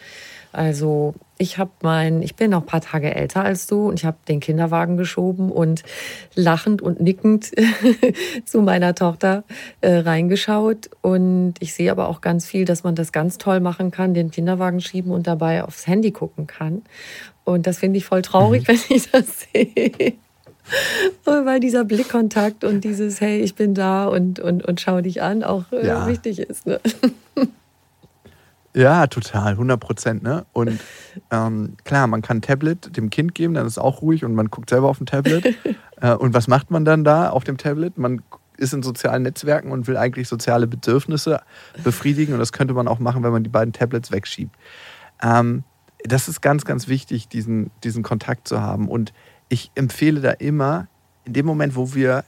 [0.51, 4.05] also ich habe mein, ich bin noch ein paar Tage älter als du und ich
[4.05, 5.83] habe den Kinderwagen geschoben und
[6.33, 7.51] lachend und nickend
[8.45, 9.43] zu meiner Tochter
[9.81, 10.89] äh, reingeschaut.
[11.01, 14.31] Und ich sehe aber auch ganz viel, dass man das ganz toll machen kann, den
[14.31, 16.83] Kinderwagen schieben und dabei aufs Handy gucken kann.
[17.43, 18.67] Und das finde ich voll traurig, mhm.
[18.67, 20.13] wenn ich das sehe.
[21.25, 25.43] Weil dieser Blickkontakt und dieses Hey, ich bin da und, und, und schau dich an
[25.43, 26.07] auch äh, ja.
[26.07, 26.65] wichtig ist.
[26.65, 26.79] Ne?
[28.75, 30.21] Ja, total, 100 Prozent.
[30.21, 30.45] Ne?
[30.51, 30.79] Und
[31.31, 34.35] ähm, klar, man kann ein Tablet dem Kind geben, dann ist es auch ruhig und
[34.35, 35.55] man guckt selber auf dem Tablet.
[36.01, 37.97] äh, und was macht man dann da auf dem Tablet?
[37.97, 38.21] Man
[38.57, 41.41] ist in sozialen Netzwerken und will eigentlich soziale Bedürfnisse
[41.83, 42.33] befriedigen.
[42.33, 44.55] Und das könnte man auch machen, wenn man die beiden Tablets wegschiebt.
[45.21, 45.63] Ähm,
[46.03, 48.89] das ist ganz, ganz wichtig, diesen, diesen Kontakt zu haben.
[48.89, 49.13] Und
[49.49, 50.87] ich empfehle da immer,
[51.23, 52.23] in dem Moment, wo wir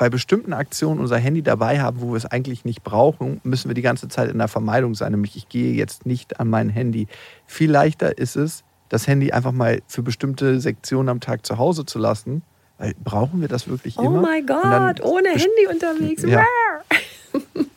[0.00, 3.74] bei bestimmten Aktionen unser Handy dabei haben, wo wir es eigentlich nicht brauchen, müssen wir
[3.74, 5.12] die ganze Zeit in der Vermeidung sein.
[5.12, 7.06] Nämlich, ich gehe jetzt nicht an mein Handy.
[7.46, 11.84] Viel leichter ist es, das Handy einfach mal für bestimmte Sektionen am Tag zu Hause
[11.84, 12.40] zu lassen.
[12.78, 14.20] Weil brauchen wir das wirklich oh immer?
[14.20, 16.22] Oh mein Gott, ohne Handy unterwegs.
[16.22, 16.46] Ja.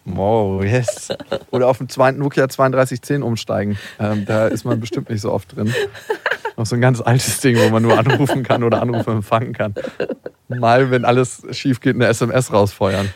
[0.06, 1.10] Wow, yes.
[1.52, 3.78] Oder auf dem zweiten Nokia 3210 umsteigen.
[4.00, 5.74] Ähm, da ist man bestimmt nicht so oft drin.
[6.58, 9.74] Noch so ein ganz altes Ding, wo man nur anrufen kann oder Anrufe empfangen kann.
[10.50, 13.10] Mal, wenn alles schief geht, eine SMS rausfeuern.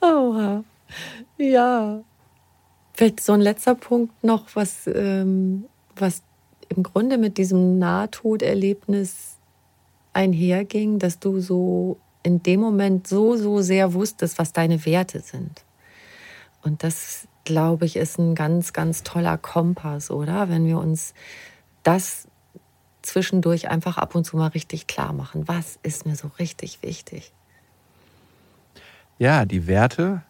[0.00, 0.62] Oha.
[1.38, 2.00] Ja.
[2.92, 5.64] Vielleicht so ein letzter Punkt noch, was, ähm,
[5.96, 6.22] was
[6.68, 9.36] im Grunde mit diesem Nahtoderlebnis
[10.12, 15.64] einherging, dass du so in dem Moment so, so sehr wusstest, was deine Werte sind.
[16.62, 20.48] Und das glaube ich, ist ein ganz, ganz toller Kompass, oder?
[20.50, 21.14] Wenn wir uns
[21.82, 22.28] das
[23.02, 25.48] zwischendurch einfach ab und zu mal richtig klar machen.
[25.48, 27.32] Was ist mir so richtig wichtig?
[29.18, 30.22] Ja, die Werte,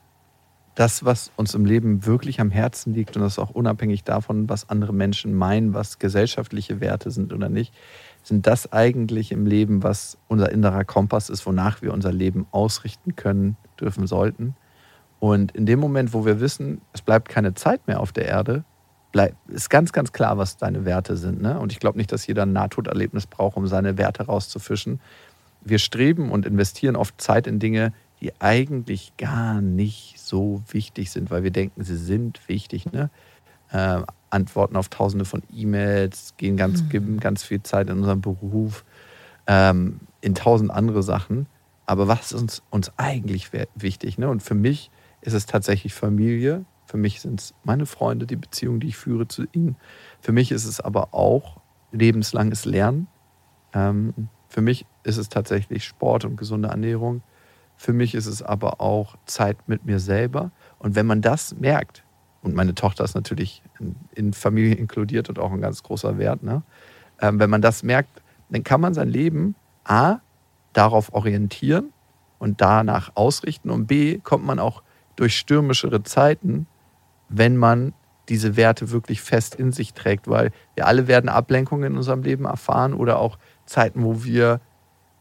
[0.79, 4.71] das, was uns im Leben wirklich am Herzen liegt und das auch unabhängig davon, was
[4.71, 7.75] andere Menschen meinen, was gesellschaftliche Werte sind oder nicht,
[8.23, 13.17] sind das eigentlich im Leben, was unser innerer Kompass ist, wonach wir unser Leben ausrichten
[13.17, 14.55] können, dürfen, sollten.
[15.19, 18.63] Und in dem Moment, wo wir wissen, es bleibt keine Zeit mehr auf der Erde,
[19.11, 21.43] bleib, ist ganz, ganz klar, was deine Werte sind.
[21.43, 21.59] Ne?
[21.59, 25.01] Und ich glaube nicht, dass jeder ein Nahtoderlebnis braucht, um seine Werte rauszufischen.
[25.61, 31.31] Wir streben und investieren oft Zeit in Dinge, die eigentlich gar nicht so wichtig sind,
[31.31, 32.91] weil wir denken, sie sind wichtig.
[32.93, 33.11] Ne?
[33.71, 36.89] Äh, antworten auf tausende von E-Mails, gehen ganz, mhm.
[36.89, 38.85] geben ganz viel Zeit in unserem Beruf,
[39.47, 41.47] ähm, in tausend andere Sachen.
[41.87, 44.19] Aber was ist uns, uns eigentlich wichtig?
[44.19, 44.29] Ne?
[44.29, 44.91] Und für mich
[45.23, 46.65] ist es tatsächlich Familie.
[46.87, 49.77] Für mich sind es meine Freunde, die Beziehung, die ich führe zu ihnen.
[50.21, 51.61] Für mich ist es aber auch
[51.93, 53.07] lebenslanges Lernen.
[53.73, 57.23] Ähm, für mich ist es tatsächlich Sport und gesunde Ernährung.
[57.79, 60.51] Für mich ist es aber auch Zeit mit mir selber.
[60.81, 62.03] Und wenn man das merkt,
[62.43, 63.63] und meine Tochter ist natürlich
[64.15, 66.63] in, Familie inkludiert und auch ein ganz großer Wert, ne?
[67.21, 69.55] Ähm, wenn man das merkt, dann kann man sein Leben
[69.85, 70.19] A
[70.73, 71.93] darauf orientieren
[72.39, 74.83] und danach ausrichten und B kommt man auch
[75.17, 76.67] durch stürmischere Zeiten,
[77.29, 77.93] wenn man
[78.29, 82.45] diese Werte wirklich fest in sich trägt, weil wir alle werden Ablenkungen in unserem Leben
[82.45, 84.61] erfahren oder auch Zeiten, wo wir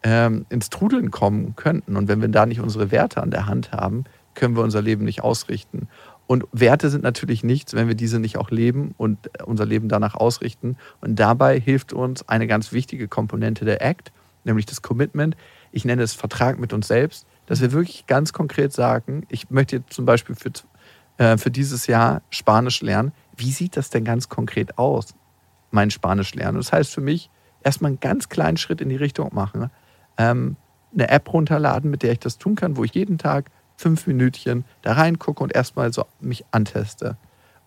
[0.04, 1.96] ähm, ins Trudeln kommen könnten.
[1.96, 5.06] Und wenn wir da nicht unsere Werte an der Hand haben, können wir unser Leben
[5.06, 5.88] nicht ausrichten.
[6.28, 10.16] Und Werte sind natürlich nichts, wenn wir diese nicht auch leben und unser Leben danach
[10.16, 10.78] ausrichten.
[11.02, 14.12] Und dabei hilft uns eine ganz wichtige Komponente der ACT,
[14.44, 15.38] nämlich das Commitment.
[15.72, 19.78] Ich nenne es Vertrag mit uns selbst dass wir wirklich ganz konkret sagen, ich möchte
[19.78, 20.52] jetzt zum Beispiel für
[21.18, 23.12] äh, für dieses Jahr Spanisch lernen.
[23.36, 25.16] Wie sieht das denn ganz konkret aus,
[25.72, 26.58] mein Spanisch lernen?
[26.58, 27.32] Das heißt für mich,
[27.64, 29.72] erstmal einen ganz kleinen Schritt in die Richtung machen.
[30.18, 30.56] Ähm,
[30.94, 34.66] eine App runterladen, mit der ich das tun kann, wo ich jeden Tag fünf Minütchen
[34.82, 37.18] da reingucke und erstmal so mich anteste.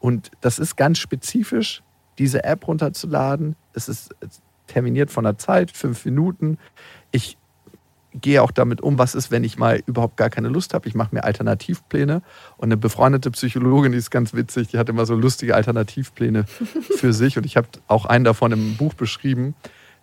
[0.01, 1.83] Und das ist ganz spezifisch,
[2.19, 3.55] diese App runterzuladen.
[3.73, 4.15] Es ist
[4.67, 6.59] terminiert von der Zeit, fünf Minuten.
[7.13, 7.37] Ich
[8.13, 10.89] gehe auch damit um, was ist, wenn ich mal überhaupt gar keine Lust habe.
[10.89, 12.23] Ich mache mir Alternativpläne.
[12.57, 17.13] Und eine befreundete Psychologin, die ist ganz witzig, die hat immer so lustige Alternativpläne für
[17.13, 17.37] sich.
[17.39, 19.55] Und ich habe auch einen davon im Buch beschrieben.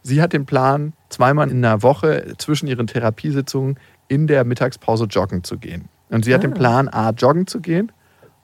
[0.08, 3.78] Sie hat den Plan, zweimal in einer Woche zwischen ihren Therapiesitzungen
[4.08, 5.90] in der Mittagspause joggen zu gehen.
[6.10, 6.56] Und sie hat den ah.
[6.56, 7.92] Plan A, joggen zu gehen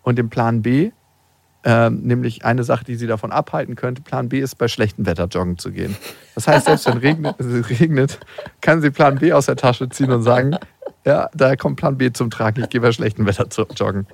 [0.02, 0.92] und den Plan B,
[1.64, 4.02] ähm, nämlich eine Sache, die sie davon abhalten könnte.
[4.02, 5.96] Plan B ist, bei schlechtem Wetter joggen zu gehen.
[6.36, 8.20] Das heißt, selbst wenn regnet, es regnet,
[8.60, 10.58] kann sie Plan B aus der Tasche ziehen und sagen,
[11.06, 14.06] ja, da kommt Plan B zum Tragen, ich gehe bei schlechtem Wetter joggen.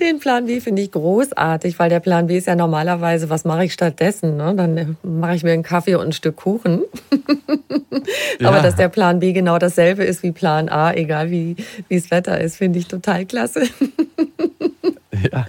[0.00, 3.64] Den Plan B finde ich großartig, weil der Plan B ist ja normalerweise, was mache
[3.64, 4.36] ich stattdessen?
[4.36, 4.54] Ne?
[4.54, 6.82] Dann mache ich mir einen Kaffee und ein Stück Kuchen.
[8.38, 8.48] ja.
[8.48, 11.56] Aber dass der Plan B genau dasselbe ist wie Plan A, egal wie
[11.88, 13.62] es Wetter ist, finde ich total klasse.
[15.32, 15.46] ja.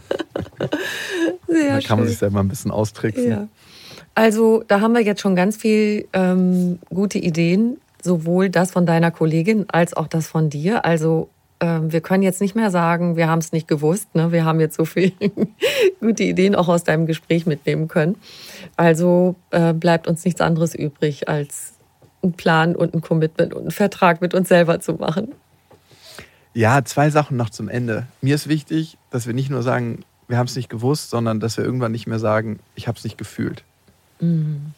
[1.48, 3.30] Sehr da kann man sich selber ein bisschen austricksen.
[3.30, 3.48] Ja.
[4.16, 9.12] Also da haben wir jetzt schon ganz viel ähm, gute Ideen, sowohl das von deiner
[9.12, 10.86] Kollegin als auch das von dir.
[10.86, 11.30] Also
[11.60, 14.14] wir können jetzt nicht mehr sagen, wir haben es nicht gewusst.
[14.14, 14.32] Ne?
[14.32, 15.14] Wir haben jetzt so viele
[16.00, 18.16] gute Ideen auch aus deinem Gespräch mitnehmen können.
[18.76, 21.74] Also äh, bleibt uns nichts anderes übrig, als
[22.22, 25.34] einen Plan und ein Commitment und einen Vertrag mit uns selber zu machen.
[26.54, 28.08] Ja, zwei Sachen noch zum Ende.
[28.22, 31.58] Mir ist wichtig, dass wir nicht nur sagen, wir haben es nicht gewusst, sondern dass
[31.58, 33.64] wir irgendwann nicht mehr sagen, ich habe es nicht gefühlt.
[34.20, 34.74] Mhm.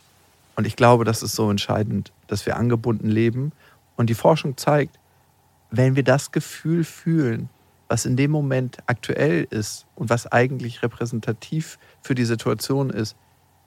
[0.55, 3.53] Und ich glaube, das ist so entscheidend, dass wir angebunden leben.
[3.95, 4.98] Und die Forschung zeigt,
[5.71, 7.49] wenn wir das Gefühl fühlen,
[7.87, 13.15] was in dem Moment aktuell ist und was eigentlich repräsentativ für die Situation ist,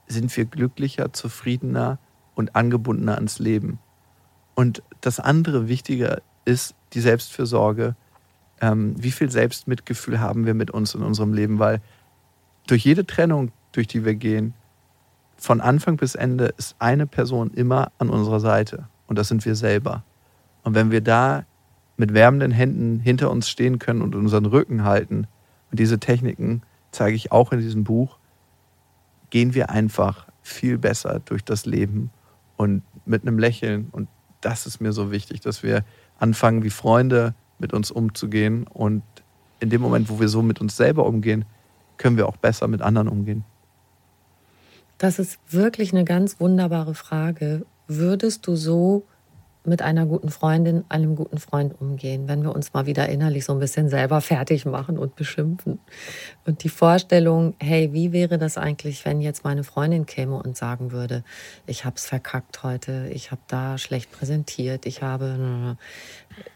[0.07, 1.99] sind wir glücklicher, zufriedener
[2.35, 3.79] und angebundener ans Leben.
[4.55, 7.97] Und das andere Wichtige ist die Selbstfürsorge.
[8.61, 11.59] Ähm, wie viel Selbstmitgefühl haben wir mit uns in unserem Leben?
[11.59, 11.81] Weil
[12.67, 14.55] durch jede Trennung, durch die wir gehen,
[15.37, 18.89] von Anfang bis Ende ist eine Person immer an unserer Seite.
[19.09, 20.05] Und das sind wir selber.
[20.63, 21.45] Und wenn wir da
[22.03, 25.29] mit wärmenden Händen hinter uns stehen können und unseren Rücken halten.
[25.71, 28.19] Und diese Techniken zeige ich auch in diesem Buch.
[29.31, 32.11] Gehen wir einfach viel besser durch das Leben
[32.57, 33.89] und mit einem Lächeln.
[33.93, 34.09] Und
[34.41, 35.85] das ist mir so wichtig, dass wir
[36.19, 38.67] anfangen, wie Freunde mit uns umzugehen.
[38.67, 39.05] Und
[39.61, 41.45] in dem Moment, wo wir so mit uns selber umgehen,
[41.99, 43.45] können wir auch besser mit anderen umgehen.
[44.99, 47.65] Das ist wirklich eine ganz wunderbare Frage.
[47.87, 49.07] Würdest du so
[49.65, 53.53] mit einer guten Freundin, einem guten Freund umgehen, wenn wir uns mal wieder innerlich so
[53.53, 55.79] ein bisschen selber fertig machen und beschimpfen.
[56.45, 60.91] Und die Vorstellung, hey, wie wäre das eigentlich, wenn jetzt meine Freundin käme und sagen
[60.91, 61.23] würde,
[61.67, 65.77] ich habe es verkackt heute, ich habe da schlecht präsentiert, ich habe,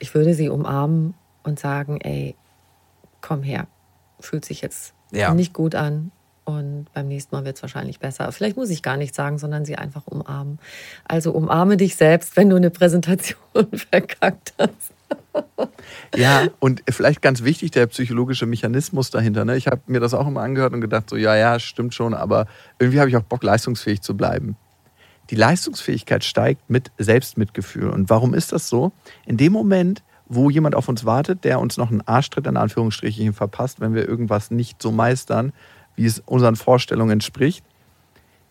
[0.01, 2.35] ich würde sie umarmen und sagen, ey,
[3.21, 3.69] komm her,
[4.19, 5.33] fühlt sich jetzt ja.
[5.33, 6.11] nicht gut an,
[6.47, 8.31] und beim nächsten Mal wird es wahrscheinlich besser.
[8.31, 10.61] Vielleicht muss ich gar nichts sagen, sondern sie einfach umarmen.
[11.05, 13.37] Also umarme dich selbst, wenn du eine Präsentation
[13.75, 14.93] verkackt hast.
[16.15, 19.45] ja, und vielleicht ganz wichtig, der psychologische Mechanismus dahinter.
[19.45, 19.57] Ne?
[19.57, 22.47] Ich habe mir das auch immer angehört und gedacht, so ja, ja, stimmt schon, aber
[22.79, 24.57] irgendwie habe ich auch Bock, leistungsfähig zu bleiben.
[25.31, 27.91] Die Leistungsfähigkeit steigt mit Selbstmitgefühl.
[27.91, 28.93] Und warum ist das so?
[29.27, 33.33] In dem Moment, wo jemand auf uns wartet, der uns noch einen Arschtritt in Anführungsstrichen
[33.33, 35.53] verpasst, wenn wir irgendwas nicht so meistern,
[35.97, 37.65] wie es unseren Vorstellungen entspricht,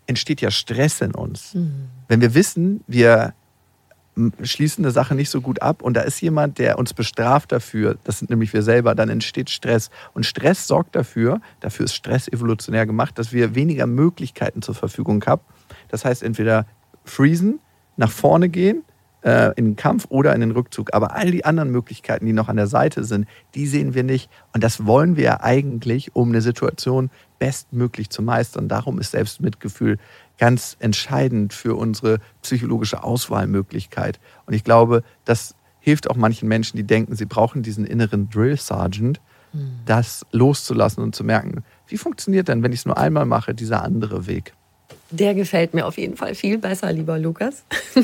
[0.08, 1.54] entsteht ja Stress in uns.
[1.54, 1.88] Mhm.
[2.08, 3.34] Wenn wir wissen, wir
[4.44, 7.98] schließen eine Sache nicht so gut ab und da ist jemand, der uns bestraft dafür,
[8.06, 9.90] das sind nämlich wir selber, dann entsteht Stress.
[10.14, 15.24] Und Stress sorgt dafür, dafür ist Stress evolutionär gemacht, dass wir weniger Möglichkeiten zur Verfügung
[15.26, 15.42] haben.
[15.90, 16.66] Das heißt, entweder
[17.04, 17.60] freezen,
[17.98, 18.84] nach vorne gehen,
[19.26, 20.94] äh, in den Kampf oder in den Rückzug.
[20.94, 24.30] Aber all die anderen Möglichkeiten, die noch an der Seite sind, die sehen wir nicht.
[24.54, 27.10] Und das wollen wir ja eigentlich, um eine Situation
[27.40, 28.68] bestmöglich zu meistern.
[28.68, 29.98] Darum ist Selbstmitgefühl
[30.38, 34.20] ganz entscheidend für unsere psychologische Auswahlmöglichkeit.
[34.46, 38.58] Und ich glaube, das hilft auch manchen Menschen, die denken, sie brauchen diesen inneren Drill
[38.58, 39.22] Sergeant,
[39.52, 39.80] hm.
[39.86, 43.84] das loszulassen und zu merken, wie funktioniert denn, wenn ich es nur einmal mache, dieser
[43.84, 44.54] andere Weg?
[45.12, 47.64] Der gefällt mir auf jeden Fall viel besser, lieber Lukas.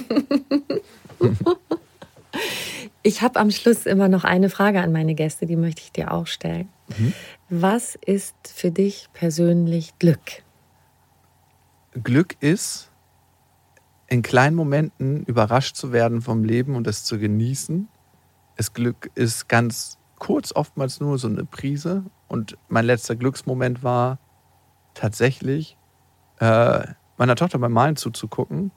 [3.03, 6.11] ich habe am Schluss immer noch eine Frage an meine Gäste, die möchte ich dir
[6.11, 6.69] auch stellen.
[6.97, 7.13] Mhm.
[7.49, 10.43] Was ist für dich persönlich Glück?
[12.03, 12.89] Glück ist,
[14.07, 17.87] in kleinen Momenten überrascht zu werden vom Leben und es zu genießen.
[18.57, 22.03] Das Glück ist ganz kurz oftmals nur so eine Prise.
[22.27, 24.19] Und mein letzter Glücksmoment war
[24.93, 25.77] tatsächlich,
[26.39, 26.85] äh,
[27.17, 28.71] meiner Tochter beim Malen zuzugucken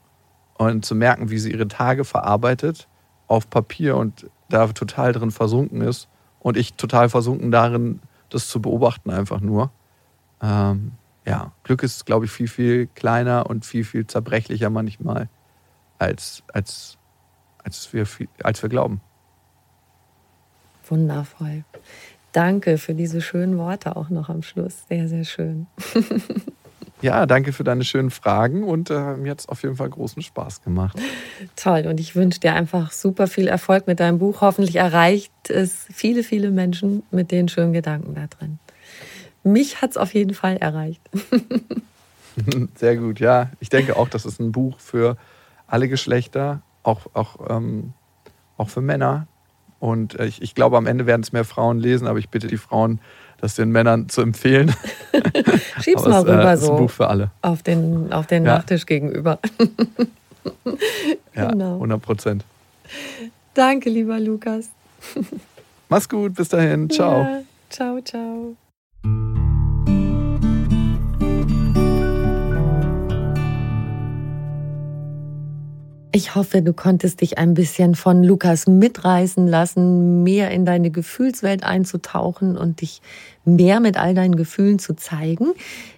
[0.57, 2.87] und zu merken, wie sie ihre Tage verarbeitet
[3.27, 6.07] auf Papier und da total drin versunken ist.
[6.39, 7.99] Und ich total versunken darin,
[8.29, 9.71] das zu beobachten, einfach nur.
[10.41, 10.91] Ähm,
[11.25, 15.27] ja, Glück ist, glaube ich, viel, viel kleiner und viel, viel zerbrechlicher manchmal,
[15.97, 16.97] als, als,
[17.63, 18.05] als, wir,
[18.43, 19.01] als wir glauben.
[20.87, 21.63] Wundervoll.
[22.31, 24.83] Danke für diese schönen Worte auch noch am Schluss.
[24.87, 25.67] Sehr, sehr schön.
[27.01, 30.21] Ja, danke für deine schönen Fragen und äh, mir hat es auf jeden Fall großen
[30.21, 30.97] Spaß gemacht.
[31.55, 34.41] Toll und ich wünsche dir einfach super viel Erfolg mit deinem Buch.
[34.41, 38.59] Hoffentlich erreicht es viele, viele Menschen mit den schönen Gedanken da drin.
[39.43, 41.01] Mich hat es auf jeden Fall erreicht.
[42.75, 43.51] Sehr gut, ja.
[43.59, 45.17] Ich denke auch, das ist ein Buch für
[45.67, 47.93] alle Geschlechter, auch, auch, ähm,
[48.57, 49.27] auch für Männer.
[49.79, 52.47] Und äh, ich, ich glaube, am Ende werden es mehr Frauen lesen, aber ich bitte
[52.47, 52.99] die Frauen,
[53.41, 54.73] das den Männern zu empfehlen.
[55.81, 56.73] Schieb's mal rüber äh, so.
[56.73, 57.31] Ein Buch für alle.
[57.41, 58.57] Auf den, auf den ja.
[58.57, 59.39] Nachtisch gegenüber.
[61.35, 61.75] ja, genau.
[61.75, 62.45] 100 Prozent.
[63.53, 64.69] Danke, lieber Lukas.
[65.89, 66.89] Mach's gut, bis dahin.
[66.89, 67.21] Ciao.
[67.21, 68.55] Ja, ciao, ciao.
[76.15, 81.65] Ich hoffe, du konntest dich ein bisschen von Lukas mitreißen lassen, mehr in deine Gefühlswelt
[81.65, 83.01] einzutauchen und dich
[83.43, 85.47] mehr mit all deinen Gefühlen zu zeigen.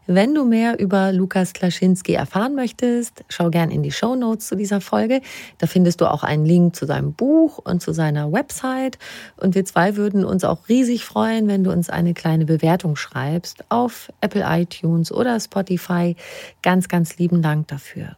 [0.07, 4.55] Wenn du mehr über Lukas Klaschinski erfahren möchtest, schau gern in die Show Notes zu
[4.55, 5.21] dieser Folge.
[5.59, 8.97] Da findest du auch einen Link zu seinem Buch und zu seiner Website.
[9.35, 13.65] Und wir zwei würden uns auch riesig freuen, wenn du uns eine kleine Bewertung schreibst
[13.69, 16.15] auf Apple iTunes oder Spotify.
[16.63, 18.17] Ganz, ganz lieben Dank dafür.